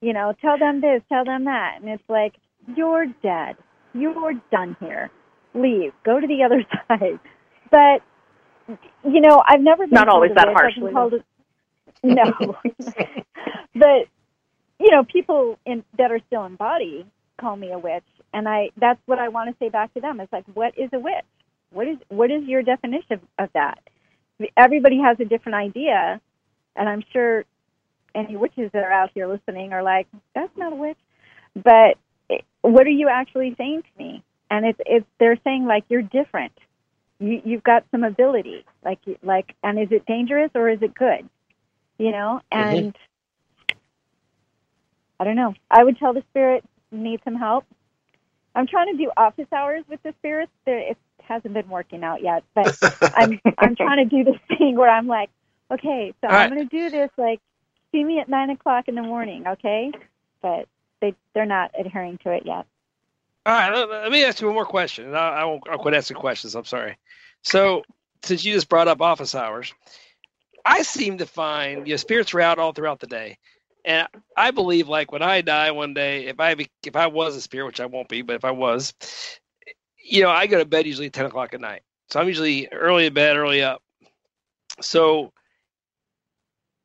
[0.00, 2.34] you know, tell them this, tell them that, and it's like,
[2.76, 3.56] "You're dead.
[3.94, 5.10] You're done here.
[5.54, 5.92] Leave.
[6.04, 7.18] Go to the other side."
[7.70, 8.02] But
[9.04, 10.48] you know, I've never been Not always that.
[10.48, 11.24] Harshly, been called a-
[12.02, 12.56] no,
[13.74, 14.06] but
[14.80, 17.06] you know, people in that are still in body
[17.40, 18.04] call me a witch,
[18.34, 20.20] and I that's what I want to say back to them.
[20.20, 21.24] It's like, what is a witch?
[21.72, 23.80] What is what is your definition of that?
[24.56, 26.20] Everybody has a different idea,
[26.76, 27.44] and I'm sure
[28.14, 30.98] any witches that are out here listening are like, that's not a witch.
[31.54, 31.98] But
[32.30, 34.22] it- what are you actually saying to me?
[34.50, 36.52] And it's it's they're saying like you're different.
[37.20, 41.28] You you've got some ability, like like, and is it dangerous or is it good?
[41.98, 42.86] You know, mm-hmm.
[42.86, 42.96] and
[45.20, 45.54] I don't know.
[45.70, 47.66] I would tell the spirit need some help.
[48.54, 50.50] I'm trying to do office hours with the spirits.
[50.64, 52.74] There, it hasn't been working out yet, but
[53.14, 55.28] I'm I'm trying to do this thing where I'm like,
[55.70, 56.44] okay, so All right.
[56.44, 57.10] I'm going to do this.
[57.18, 57.40] Like,
[57.92, 59.92] see me at nine o'clock in the morning, okay?
[60.40, 60.66] But
[61.02, 62.66] they they're not adhering to it yet.
[63.46, 65.14] All right, let, let me ask you one more question.
[65.14, 65.62] I, I won't.
[65.70, 66.54] I'll quit asking questions.
[66.54, 66.96] I'm sorry.
[67.42, 67.82] So,
[68.22, 69.74] since you just brought up office hours,
[70.64, 73.38] I seem to find you know, spirits are out all throughout the day,
[73.84, 77.36] and I believe like when I die one day, if I be, if I was
[77.36, 78.92] a spirit, which I won't be, but if I was,
[80.02, 81.82] you know, I go to bed usually at ten o'clock at night.
[82.10, 83.82] So I'm usually early in bed, early up.
[84.80, 85.32] So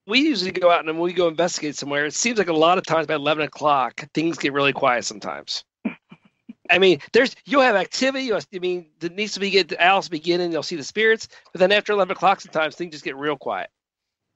[0.07, 2.85] we usually go out and we go investigate somewhere, it seems like a lot of
[2.85, 5.63] times by eleven o'clock things get really quiet sometimes.
[6.69, 8.25] I mean, there's you'll have activity.
[8.25, 10.51] You'll, I mean, there needs to be get the owls beginning.
[10.51, 13.69] You'll see the spirits, but then after eleven o'clock, sometimes things just get real quiet.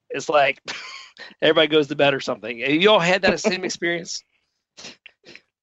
[0.09, 0.59] It's like
[1.41, 2.59] everybody goes to bed or something.
[2.59, 4.23] Have you all had that same experience?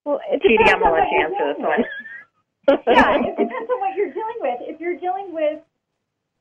[0.04, 1.84] Well, GD, I'm gonna let you answer this one.
[2.86, 4.58] yeah, it depends on what you're dealing with.
[4.62, 5.60] If you're dealing with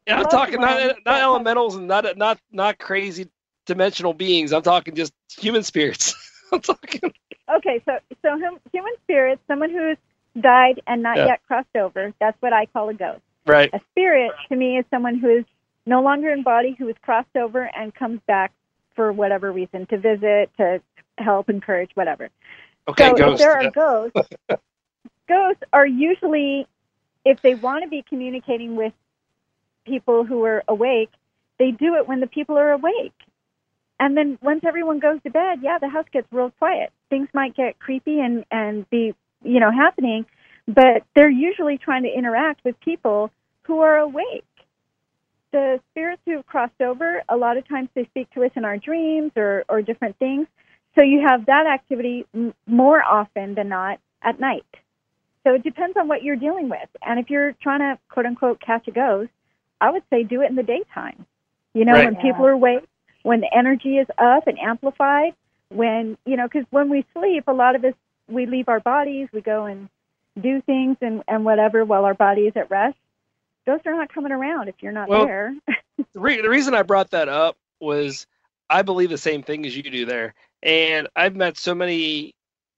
[0.08, 3.28] Yeah, I'm talking not ones, not elementals and not not not crazy
[3.66, 4.54] dimensional beings.
[4.54, 6.14] I'm talking just human spirits.
[6.52, 7.02] I'm talking.
[7.58, 9.98] okay, so so hum, human spirits, someone who's
[10.42, 11.28] died and not Yeah.
[11.28, 13.22] yet crossed over, that's what I call a ghost.
[13.48, 13.72] Right.
[13.74, 15.46] A spirit to me is someone who is
[15.86, 18.52] no longer in body, who is crossed over and comes back
[18.96, 20.82] for whatever reason to visit, to
[21.18, 22.30] help, encourage, whatever.
[22.88, 24.30] Okay, so if there are ghosts,
[25.28, 26.68] ghosts are usually,
[27.24, 28.94] if they want to be communicating with
[29.86, 31.10] people who are awake,
[31.58, 33.14] they do it when the people are awake.
[34.00, 36.92] And then once everyone goes to bed, yeah, the house gets real quiet.
[37.10, 40.26] Things might get creepy and and be you know happening,
[40.68, 43.32] but they're usually trying to interact with people
[43.64, 44.44] who are awake.
[45.56, 48.65] The spirits who have crossed over, a lot of times they speak to us in
[48.65, 50.48] our dreams or or different things.
[50.95, 54.65] So you have that activity m- more often than not at night.
[55.45, 56.90] So it depends on what you're dealing with.
[57.02, 59.32] And if you're trying to quote unquote catch a ghost,
[59.80, 61.26] I would say do it in the daytime.
[61.73, 62.06] You know, Right.
[62.07, 62.84] when people are awake,
[63.23, 65.36] when the energy is up and amplified,
[65.69, 67.94] when, you know, because when we sleep, a lot of us,
[68.27, 69.88] we leave our bodies, we go and
[70.41, 72.98] do things and, and whatever while our body is at rest.
[73.66, 75.54] Ghosts are not coming around if you're not Well- there.
[75.98, 78.28] the, re- the reason I brought that up was
[78.70, 80.34] I believe the same thing as you do there,
[80.64, 82.34] and I've met so many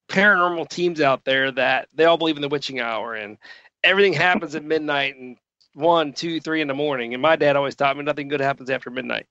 [0.09, 3.37] paranormal teams out there that they all believe in the witching hour, and
[3.83, 5.37] everything happens at midnight and
[5.73, 7.13] one, two, three in the morning.
[7.13, 9.27] And my dad always taught me nothing good happens after midnight.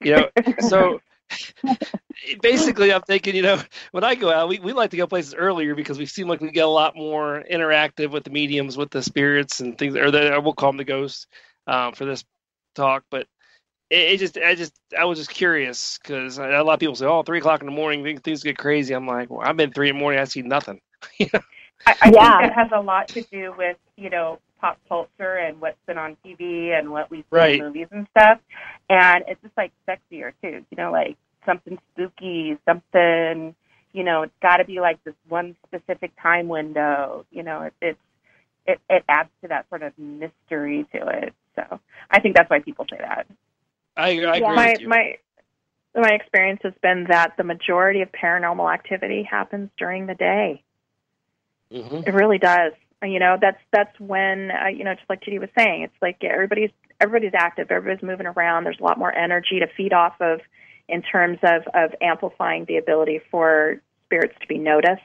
[0.00, 0.30] You know,
[0.68, 1.00] so
[2.42, 3.60] basically i'm thinking you know
[3.92, 6.40] when i go out we, we like to go places earlier because we seem like
[6.40, 10.10] we get a lot more interactive with the mediums with the spirits and things or
[10.10, 11.26] the, we'll call them the ghosts
[11.66, 12.24] um, for this
[12.74, 13.26] talk but
[13.90, 17.06] it, it just i just i was just curious because a lot of people say
[17.06, 18.94] oh three o'clock in the morning things- things get crazy.
[18.94, 20.80] I'm like well i've been three in the morning i see nothing.
[21.86, 22.12] I, I Yeah.
[22.12, 25.98] think it has a lot to do with you know pop culture and what's been
[25.98, 27.60] on TV and what we see Right.
[27.60, 28.38] in movies and stuff,
[28.88, 30.64] and it's just like sexier too.
[30.70, 31.16] You know, like
[31.46, 33.54] something spooky, something.
[33.92, 37.24] You know, it's got to be like this one specific time window.
[37.30, 37.98] You know, it, it's
[38.66, 41.34] it it adds to that sort of mystery to it.
[41.56, 41.80] So
[42.10, 43.26] I think that's why people say that.
[43.96, 45.16] i, I agree my with you my
[45.94, 50.62] my experience has been that the majority of paranormal activity happens during the day.
[51.72, 52.06] Mhm.
[52.06, 52.72] It really does.
[53.02, 56.22] You know, that's that's when uh, you know, just like GD was saying, it's like
[56.22, 56.70] everybody's
[57.00, 58.64] everybody's active, everybody's moving around.
[58.64, 60.40] There's a lot more energy to feed off of
[60.88, 65.00] in terms of of amplifying the ability for spirits to be noticed.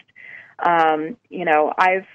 [0.59, 2.07] Um, you know, I've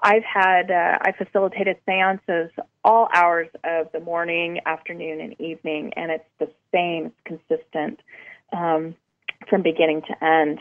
[0.00, 2.50] I've had uh, I facilitated seances
[2.84, 8.00] all hours of the morning, afternoon, and evening, and it's the same, it's consistent
[8.56, 8.94] um,
[9.50, 10.60] from beginning to end.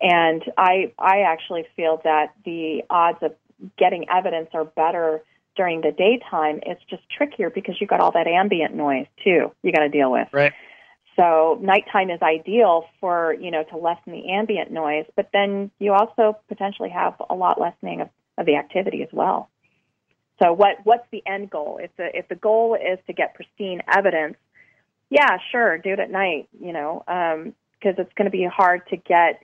[0.00, 3.34] And I I actually feel that the odds of
[3.78, 5.22] getting evidence are better
[5.56, 6.60] during the daytime.
[6.64, 9.52] It's just trickier because you got all that ambient noise too.
[9.62, 10.28] You got to deal with.
[10.32, 10.52] Right.
[11.16, 15.92] So nighttime is ideal for you know to lessen the ambient noise, but then you
[15.92, 18.08] also potentially have a lot lessening of,
[18.38, 19.50] of the activity as well.
[20.40, 21.80] So what what's the end goal?
[21.82, 24.36] If the if the goal is to get pristine evidence,
[25.10, 26.48] yeah, sure, do it at night.
[26.60, 29.42] You know, um, because it's going to be hard to get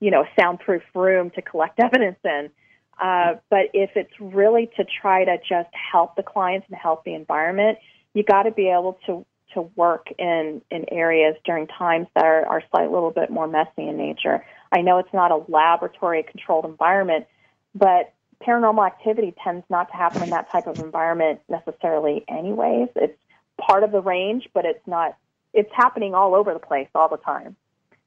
[0.00, 2.50] you know a soundproof room to collect evidence in.
[2.98, 7.14] Uh, but if it's really to try to just help the clients and help the
[7.14, 7.78] environment,
[8.14, 9.24] you got to be able to
[9.54, 13.46] to work in in areas during times that are, are slightly a little bit more
[13.46, 14.44] messy in nature.
[14.72, 17.26] I know it's not a laboratory controlled environment,
[17.74, 18.12] but
[18.46, 22.88] paranormal activity tends not to happen in that type of environment necessarily anyways.
[22.96, 23.18] It's
[23.58, 25.16] part of the range, but it's not
[25.52, 27.56] it's happening all over the place all the time.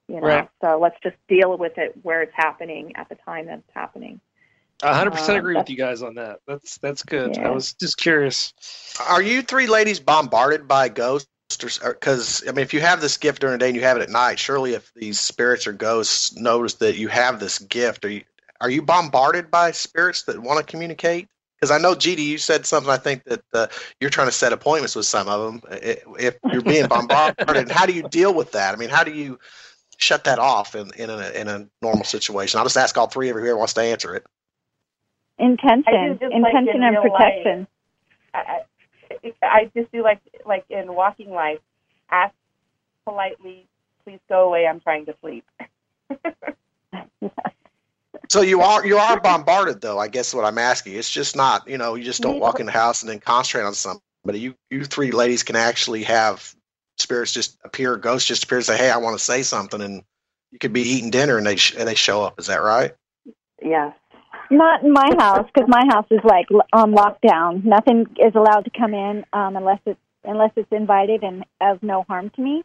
[0.08, 0.28] You know.
[0.28, 0.50] Right.
[0.62, 4.20] So let's just deal with it where it's happening at the time that it's happening.
[4.82, 7.74] A hundred percent Uh, agree with you guys on that that's that's good i was
[7.74, 8.54] just curious
[9.08, 11.30] Are you three ladies bombarded by ghosts?
[11.50, 14.04] Because I mean, if you have this gift during the day and you have it
[14.04, 18.10] at night, surely if these spirits or ghosts notice that you have this gift, are
[18.10, 18.24] you
[18.62, 21.28] are you bombarded by spirits that want to communicate?
[21.60, 22.92] Because I know, G.D., you said something.
[22.92, 23.68] I think that uh,
[24.00, 25.62] you're trying to set appointments with some of them.
[26.20, 28.74] If you're being bombarded, how do you deal with that?
[28.74, 29.40] I mean, how do you
[29.98, 32.60] shut that off in in a, in a normal situation?
[32.60, 34.26] I'll just ask all three of you who wants to answer it.
[35.40, 37.68] Intention, I do like intention in and protection.
[38.34, 38.60] I,
[39.24, 41.60] I I just do like like in walking life,
[42.12, 42.34] ask
[43.06, 43.66] politely,
[44.04, 44.68] please go away.
[44.68, 45.46] I'm trying to sleep.
[48.30, 49.98] So you are you are bombarded though.
[49.98, 50.94] I guess what I'm asking.
[50.94, 53.64] It's just not you know you just don't walk in the house and then concentrate
[53.66, 54.40] on somebody.
[54.40, 56.54] You you three ladies can actually have
[57.00, 60.04] spirits just appear, ghosts just appear and say, "Hey, I want to say something," and
[60.52, 62.40] you could be eating dinner and they sh- and they show up.
[62.40, 62.94] Is that right?
[63.64, 63.96] Yes.
[64.52, 67.64] Not in my house because my house is like on lockdown.
[67.64, 72.04] Nothing is allowed to come in um, unless it's unless it's invited and of no
[72.04, 72.64] harm to me.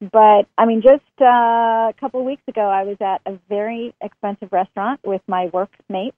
[0.00, 3.94] But I mean, just uh, a couple of weeks ago, I was at a very
[4.02, 6.16] expensive restaurant with my workmates,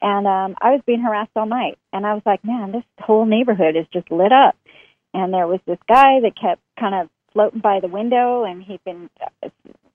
[0.00, 1.78] and um, I was being harassed all night.
[1.92, 4.56] And I was like, man, this whole neighborhood is just lit up.
[5.14, 8.84] And there was this guy that kept kind of floating by the window, and he'd
[8.84, 9.08] been
[9.42, 9.48] uh,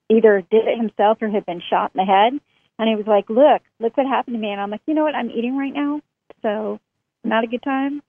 [0.10, 2.40] either did it himself or had been shot in the head.
[2.80, 5.04] And he was like, "Look, look what happened to me." And I'm like, "You know
[5.04, 5.16] what?
[5.16, 6.02] I'm eating right now,
[6.41, 6.80] so
[7.24, 8.02] not a good time."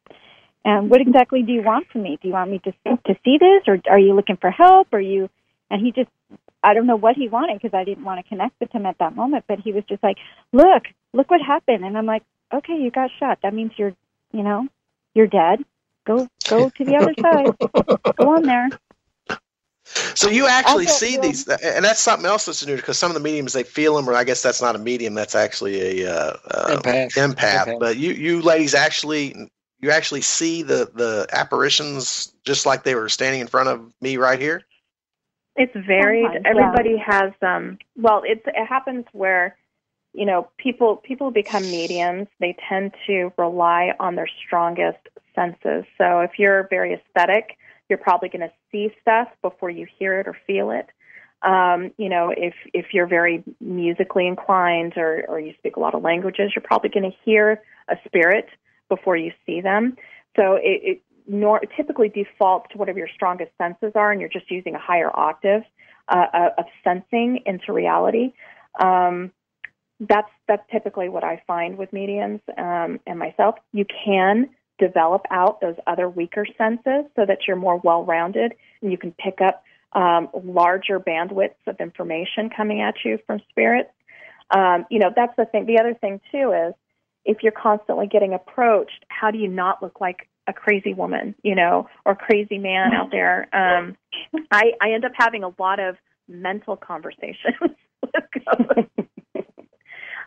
[0.64, 2.18] And what exactly do you want from me?
[2.20, 2.72] Do you want me to
[3.06, 4.88] to see this, or are you looking for help?
[4.92, 5.30] Or you?
[5.70, 6.10] And he just,
[6.62, 8.98] I don't know what he wanted because I didn't want to connect with him at
[8.98, 9.44] that moment.
[9.48, 10.18] But he was just like,
[10.52, 13.38] "Look, look what happened." And I'm like, "Okay, you got shot.
[13.42, 13.94] That means you're,
[14.32, 14.66] you know,
[15.14, 15.64] you're dead.
[16.06, 18.16] Go, go to the other side.
[18.16, 18.68] Go on there."
[20.14, 23.10] So you actually Okay, see well- these, and that's something else that's new because some
[23.10, 25.14] of the mediums they feel them, or I guess that's not a medium.
[25.14, 27.14] That's actually a uh, uh, Empath.
[27.14, 27.66] empath.
[27.66, 27.80] Empath.
[27.80, 29.50] But you you ladies actually
[29.80, 34.16] you actually see the the apparitions just like they were standing in front of me
[34.16, 34.62] right here.
[35.56, 36.24] It's varied.
[36.24, 36.50] Sometimes, yeah.
[36.50, 39.56] Everybody has um well it's it happens where
[40.14, 42.28] you know, people people become mediums.
[42.40, 44.98] They tend to rely on their strongest
[45.34, 45.84] senses.
[45.96, 47.56] So if you're very aesthetic,
[47.88, 50.86] you're probably going to see stuff before you hear it or feel it.
[51.42, 55.94] Um, you know, if if you're very musically inclined or or you speak a lot
[55.94, 58.48] of languages, you're probably going to hear a spirit
[58.88, 59.96] before you see them.
[60.36, 64.50] So it, it nor, typically defaults to whatever your strongest senses are, and you're just
[64.50, 65.62] using a higher octave
[66.08, 68.32] uh, uh of sensing into reality.
[68.80, 69.30] Um,
[70.00, 73.56] that's that's typically what I find with mediums um, and myself.
[73.72, 74.48] You can
[74.78, 79.40] develop out those other weaker senses so that you're more well-rounded and you can pick
[79.40, 83.90] up um, larger bandwidths of information coming at you from spirits.
[84.50, 85.66] Um, you know, that's the thing.
[85.66, 86.74] The other thing too is
[87.24, 91.54] if you're constantly getting approached, how do you not look like a crazy woman, you
[91.54, 93.48] know, or crazy man out there?
[93.52, 93.96] Um,
[94.50, 95.96] I, I end up having a lot of
[96.26, 98.12] mental conversations with
[98.46, 99.07] ghosts.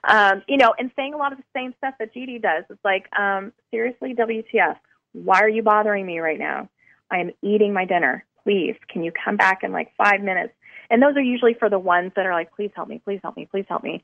[0.04, 2.40] Um, you know, and saying a lot of the same stuff that G.D.
[2.40, 2.64] does.
[2.70, 4.78] It's like, um, seriously, WTF?
[5.14, 6.70] Why are you bothering me right now?
[7.12, 8.26] I am eating my dinner.
[8.44, 10.54] Please, can you come back in like five minutes?
[10.90, 13.38] And those are usually for the ones that are like, please help me, please help
[13.38, 14.04] me, please help me.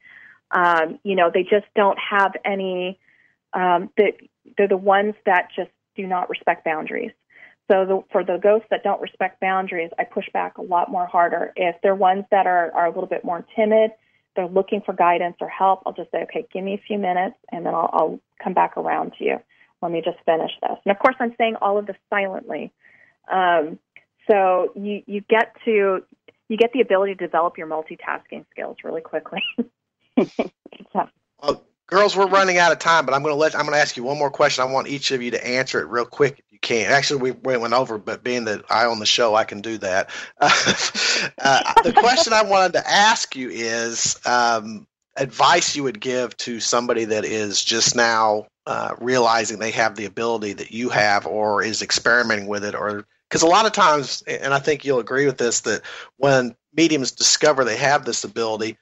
[0.51, 2.99] Um, you know, they just don't have any.
[3.53, 4.13] Um, that
[4.57, 7.11] they're the ones that just do not respect boundaries.
[7.69, 11.05] So the, for the ghosts that don't respect boundaries, I push back a lot more
[11.05, 11.51] harder.
[11.55, 13.91] If they're ones that are, are a little bit more timid,
[14.37, 17.35] they're looking for guidance or help, I'll just say, okay, give me a few minutes
[17.51, 19.37] and then I'll, I'll come back around to you.
[19.81, 20.77] Let me just finish this.
[20.85, 22.71] And of course, I'm saying all of this silently.
[23.29, 23.79] Um,
[24.29, 26.03] so you, you get to,
[26.47, 29.41] you get the ability to develop your multitasking skills really quickly.
[30.17, 31.09] so.
[31.87, 33.95] Girls, we're running out of time, but I'm going to let, I'm going to ask
[33.95, 34.61] you one more question.
[34.61, 36.91] I want each of you to answer it real quick if you can.
[36.91, 40.09] Actually, we went over, but being that I own the show, I can do that.
[41.39, 44.85] Uh, the question I wanted to ask you is um,
[45.17, 50.05] advice you would give to somebody that is just now uh, realizing they have the
[50.05, 54.23] ability that you have or is experimenting with it or because a lot of times
[54.27, 55.81] and i think you'll agree with this that
[56.17, 58.77] when mediums discover they have this ability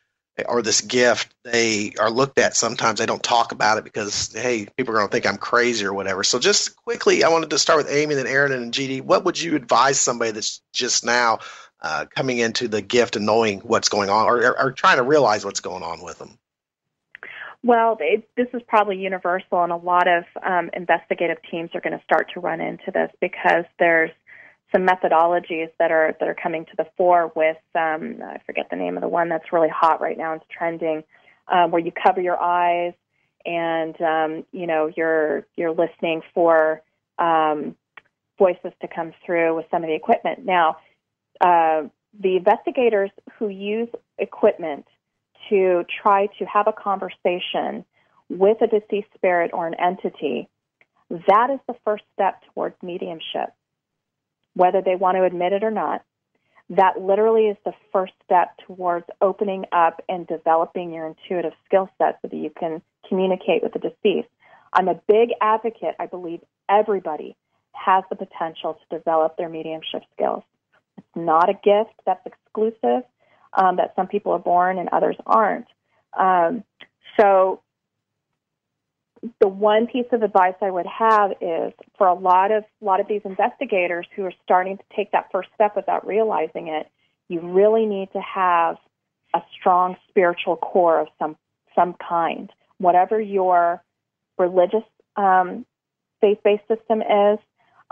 [0.47, 2.99] or this gift, they are looked at sometimes.
[2.99, 5.93] They don't talk about it because, hey, people are going to think I'm crazy or
[5.93, 6.23] whatever.
[6.23, 9.01] So, just quickly, I wanted to start with Amy, then Erin, and GD.
[9.01, 11.39] What would you advise somebody that's just now
[11.81, 15.03] uh, coming into the gift and knowing what's going on or, or, or trying to
[15.03, 16.37] realize what's going on with them?
[17.63, 21.97] Well, it, this is probably universal, and a lot of um, investigative teams are going
[21.97, 24.11] to start to run into this because there's
[24.71, 28.75] some methodologies that are that are coming to the fore with um, I forget the
[28.75, 30.33] name of the one that's really hot right now.
[30.33, 31.03] It's trending,
[31.47, 32.93] um, where you cover your eyes
[33.45, 36.81] and um, you know you're you're listening for
[37.19, 37.75] um,
[38.37, 40.45] voices to come through with some of the equipment.
[40.45, 40.77] Now,
[41.39, 41.83] uh,
[42.19, 44.85] the investigators who use equipment
[45.49, 47.85] to try to have a conversation
[48.29, 50.49] with a deceased spirit or an entity,
[51.09, 53.53] that is the first step towards mediumship
[54.55, 56.03] whether they want to admit it or not.
[56.69, 62.17] That literally is the first step towards opening up and developing your intuitive skill set
[62.21, 64.29] so that you can communicate with the deceased.
[64.73, 65.95] I'm a big advocate.
[65.99, 67.35] I believe everybody
[67.73, 70.43] has the potential to develop their mediumship skills.
[70.97, 73.03] It's not a gift that's exclusive,
[73.53, 75.67] um, that some people are born and others aren't.
[76.17, 76.63] Um,
[77.19, 77.61] so
[79.39, 83.07] the one piece of advice I would have is for a lot of lot of
[83.07, 86.89] these investigators who are starting to take that first step without realizing it,
[87.27, 88.77] you really need to have
[89.33, 91.37] a strong spiritual core of some
[91.75, 93.83] some kind, whatever your
[94.37, 94.83] religious
[95.17, 95.65] um,
[96.21, 97.39] faith-based system is,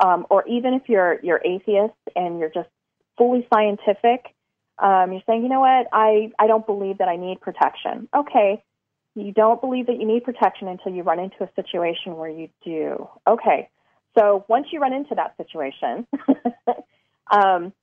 [0.03, 2.69] um, or even if you're you're atheist and you're just
[3.17, 4.33] fully scientific,
[4.79, 8.07] um, you're saying, you know what, I I don't believe that I need protection.
[8.15, 8.63] Okay,
[9.15, 12.49] you don't believe that you need protection until you run into a situation where you
[12.63, 13.07] do.
[13.27, 13.69] Okay,
[14.17, 16.07] so once you run into that situation,
[17.31, 17.73] um,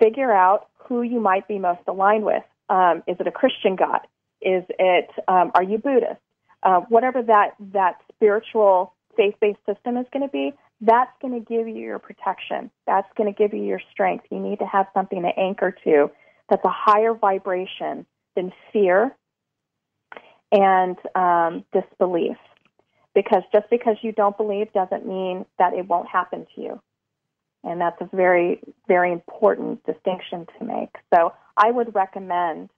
[0.00, 2.42] figure out who you might be most aligned with.
[2.68, 4.00] Um, is it a Christian God?
[4.40, 6.20] Is it um, are you Buddhist?
[6.62, 11.68] Uh, whatever that that spiritual faith-based system is going to be, that's going to give
[11.68, 12.70] you your protection.
[12.86, 14.26] That's going to give you your strength.
[14.30, 16.10] You need to have something to anchor to
[16.48, 19.16] that's a higher vibration than fear
[20.52, 22.36] and um, disbelief.
[23.14, 26.82] Because just because you don't believe doesn't mean that it won't happen to you.
[27.64, 30.94] And that's a very, very important distinction to make.
[31.14, 32.68] So I would recommend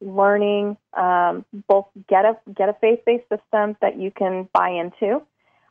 [0.00, 5.22] learning um, both get a get a faith based system that you can buy into,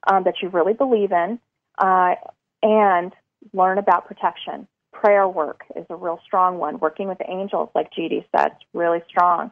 [0.07, 1.39] um, that you really believe in,
[1.77, 2.15] uh,
[2.63, 3.13] and
[3.53, 4.67] learn about protection.
[4.91, 6.79] Prayer work is a real strong one.
[6.79, 9.51] Working with angels, like GD said, really strong.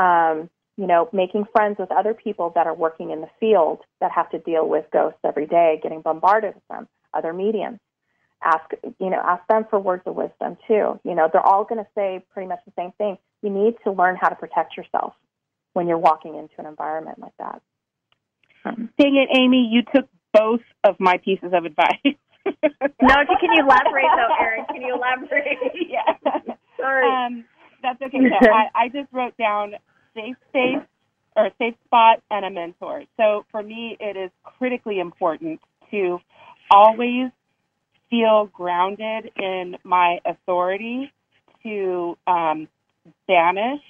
[0.00, 4.12] Um, you know, making friends with other people that are working in the field that
[4.12, 7.78] have to deal with ghosts every day, getting bombarded with them, other mediums.
[8.44, 8.70] Ask,
[9.00, 11.00] you know, ask them for words of wisdom too.
[11.04, 13.16] You know, they're all going to say pretty much the same thing.
[13.42, 15.14] You need to learn how to protect yourself
[15.72, 17.62] when you're walking into an environment like that.
[18.66, 21.96] Um, Dang it, Amy, you took both of my pieces of advice.
[22.44, 24.64] no, can you elaborate though, Erin?
[24.66, 25.58] Can you elaborate?
[25.88, 26.54] yeah.
[26.76, 27.08] Sorry.
[27.08, 27.44] Um,
[27.82, 28.18] that's okay.
[28.42, 29.74] So I, I just wrote down
[30.16, 30.86] safe space
[31.36, 33.04] or safe spot and a mentor.
[33.16, 35.60] So for me, it is critically important
[35.90, 36.18] to
[36.70, 37.30] always
[38.10, 41.12] feel grounded in my authority
[41.62, 42.68] to um,
[43.28, 43.82] banish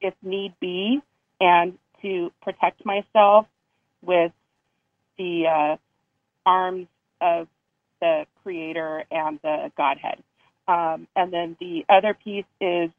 [0.00, 1.00] if need be
[1.40, 3.46] and to protect myself
[4.02, 4.32] with
[5.18, 5.76] the uh,
[6.46, 6.86] arms
[7.20, 7.48] of
[8.00, 10.22] the creator and the Godhead.
[10.66, 12.90] Um, and then the other piece is,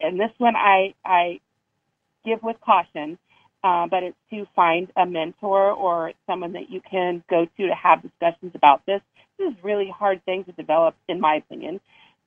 [0.00, 1.40] and this one I, I
[2.28, 3.18] give with caution,
[3.64, 7.74] uh, but it's to find a mentor or someone that you can go to to
[7.74, 9.00] have discussions about this.
[9.38, 11.80] This is really hard thing to develop, in my opinion.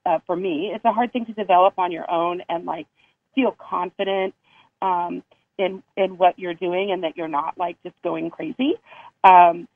[0.06, 2.88] Uh, for me, it's a hard thing to develop on your own and like
[3.36, 4.34] feel confident
[4.82, 5.23] um,
[5.57, 8.73] in in what you're doing and that you're not like just going crazy.
[9.23, 9.68] Um,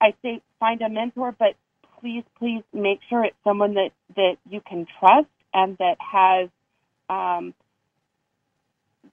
[0.00, 1.54] I say find a mentor, but
[2.00, 6.48] please, please make sure it's someone that that you can trust and that has
[7.08, 7.54] um,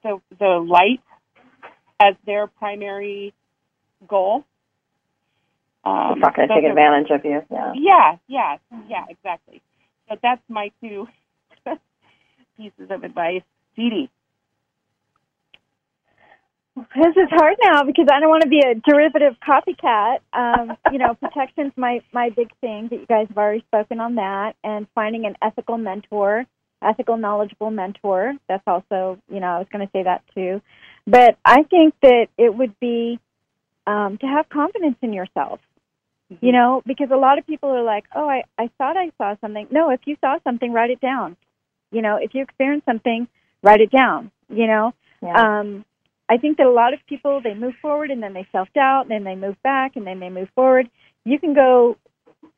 [0.08, 1.02] the the light
[2.00, 3.34] as their primary
[4.08, 4.46] goal.
[5.84, 7.42] Um, it's not going to take advantage of you.
[7.52, 7.74] Yeah.
[7.76, 8.18] Yeah.
[8.28, 8.58] Yeah.
[8.90, 9.06] Yeah.
[9.10, 9.62] Exactly.
[10.10, 11.08] So that's my two
[12.58, 13.44] pieces of advice.
[13.76, 14.10] Dee
[16.76, 20.20] This is hard now because I don't want to be a derivative copycat.
[20.34, 24.16] Um, you know, protection's my my big thing that you guys have already spoken on
[24.16, 26.46] that, and finding an ethical mentor,
[26.82, 28.34] ethical, knowledgeable mentor.
[28.48, 30.62] That's also, you know, I was going to say that too.
[31.06, 33.20] But I think that it would be
[33.86, 35.60] um, to have confidence in yourself.
[36.32, 36.46] Mm-hmm.
[36.46, 39.36] You know, because a lot of people are like, "Oh, I I thought I saw
[39.40, 41.38] something." No, if you saw something, write it down.
[41.90, 43.30] You know, if you experience something,
[43.64, 44.32] write it down.
[44.50, 44.94] You know.
[45.22, 45.60] Yeah.
[45.60, 45.86] Um,
[46.30, 49.04] I think that a lot of people they move forward and then they self doubt
[49.04, 50.90] and then they move back and then they move forward.
[51.24, 51.98] You can go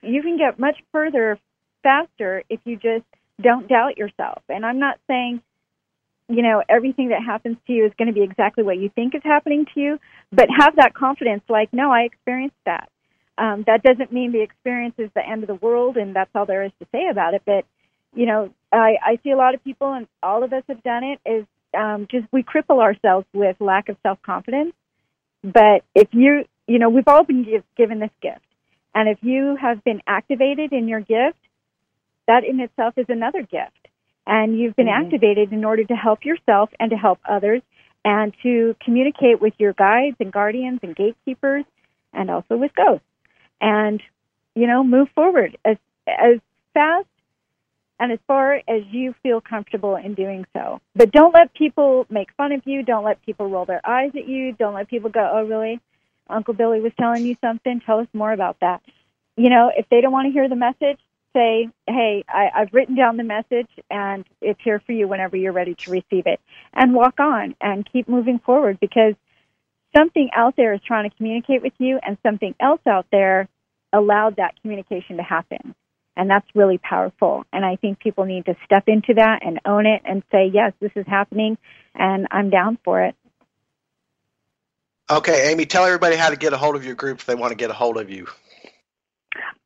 [0.02, 1.38] you can get much further
[1.84, 3.06] faster if you just
[3.41, 4.41] don't doubt yourself.
[4.49, 5.41] And I'm not saying
[6.28, 9.16] you know everything that happens to you is going to be exactly what you think
[9.16, 9.99] is happening to you,
[10.32, 12.90] but have that confidence like no, I experienced that.
[13.38, 16.45] Um, that doesn't mean the experience is the end of the world and that's all
[16.45, 17.66] there is to say about it, but
[18.14, 21.03] you know, I, I see a lot of people, and all of us have done
[21.03, 21.20] it.
[21.26, 21.45] Is
[21.78, 24.74] um, just we cripple ourselves with lack of self confidence.
[25.44, 28.45] But if you, you know, we've all been give, given this gift,
[28.94, 31.38] and if you have been activated in your gift,
[32.30, 33.88] that in itself is another gift,
[34.26, 35.06] and you've been mm-hmm.
[35.06, 37.61] activated in order to help yourself and to help others,
[38.06, 41.65] and to communicate with your guides and guardians and gatekeepers,
[42.14, 43.06] and also with ghosts,
[43.60, 44.01] and
[44.56, 45.77] you know, move forward as
[46.07, 46.39] as
[46.73, 47.07] fast
[47.99, 50.80] and as far as you feel comfortable in doing so.
[50.95, 52.84] But don't let people make fun of you.
[52.84, 54.53] Don't let people roll their eyes at you.
[54.53, 55.81] Don't let people go, oh, really?
[56.30, 57.81] Uncle Billy was telling you something.
[57.85, 58.81] Tell us more about that.
[59.35, 60.99] You know, if they don't want to hear the message,
[61.34, 65.53] say, hey, I, I've written down the message and it's here for you whenever you're
[65.53, 66.39] ready to receive it.
[66.73, 69.15] And walk on and keep moving forward because
[69.95, 73.47] something out there is trying to communicate with you and something else out there
[73.93, 75.76] allowed that communication to happen.
[76.15, 77.45] And that's really powerful.
[77.53, 80.73] And I think people need to step into that and own it and say, yes,
[80.80, 81.57] this is happening
[81.95, 83.15] and I'm down for it.
[85.10, 87.51] Okay, Amy, tell everybody how to get a hold of your group if they want
[87.51, 88.27] to get a hold of you.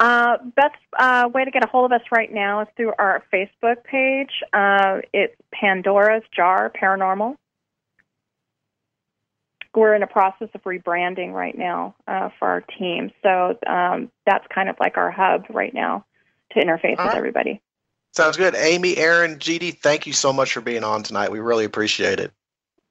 [0.03, 3.23] Uh, best uh, way to get a hold of us right now is through our
[3.33, 4.31] Facebook page.
[4.51, 7.37] Uh, it's Pandora's Jar Paranormal.
[9.73, 14.45] We're in a process of rebranding right now uh, for our team, so um, that's
[14.53, 16.03] kind of like our hub right now
[16.51, 17.15] to interface All with right.
[17.15, 17.61] everybody.
[18.11, 18.55] Sounds good.
[18.55, 21.31] Amy, Erin, GD, thank you so much for being on tonight.
[21.31, 22.33] We really appreciate it.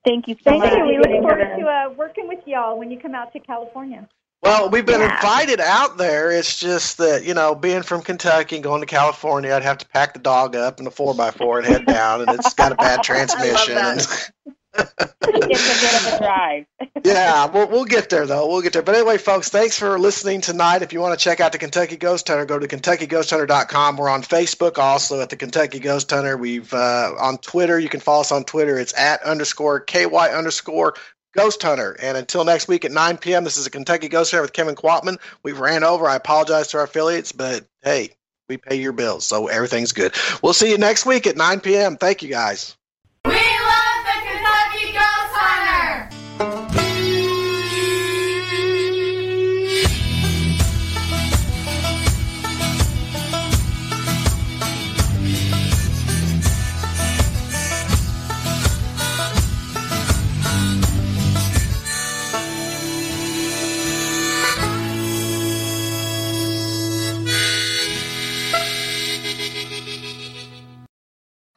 [0.02, 0.72] Thank you so thank much.
[0.72, 0.86] You.
[0.86, 4.08] We look forward to uh, working with y'all when you come out to California.
[4.42, 5.14] Well, we've been yeah.
[5.14, 6.32] invited out there.
[6.32, 9.86] It's just that, you know, being from Kentucky and going to California, I'd have to
[9.86, 12.72] pack the dog up in a 4 by 4 and head down, and it's got
[12.72, 13.76] a bad transmission.
[13.78, 14.30] it's
[14.74, 14.84] a
[15.22, 16.66] bit of a drive.
[17.04, 18.48] yeah, we'll, we'll get there though.
[18.48, 18.82] We'll get there.
[18.82, 20.82] But anyway, folks, thanks for listening tonight.
[20.82, 23.96] If you want to check out the Kentucky Ghost Hunter, go to KentuckyGhostHunter.com.
[23.96, 26.36] We're on Facebook also at the Kentucky Ghost Hunter.
[26.36, 27.78] We've uh, on Twitter.
[27.78, 28.76] You can follow us on Twitter.
[28.76, 30.94] It's at underscore ky underscore
[31.32, 31.96] Ghost Hunter.
[32.00, 34.74] And until next week at 9 p.m., this is a Kentucky Ghost Hunter with Kevin
[34.74, 35.18] Quatman.
[35.42, 36.08] We ran over.
[36.08, 38.10] I apologize to our affiliates, but hey,
[38.48, 40.14] we pay your bills, so everything's good.
[40.42, 41.96] We'll see you next week at 9 p.m.
[41.96, 42.76] Thank you guys.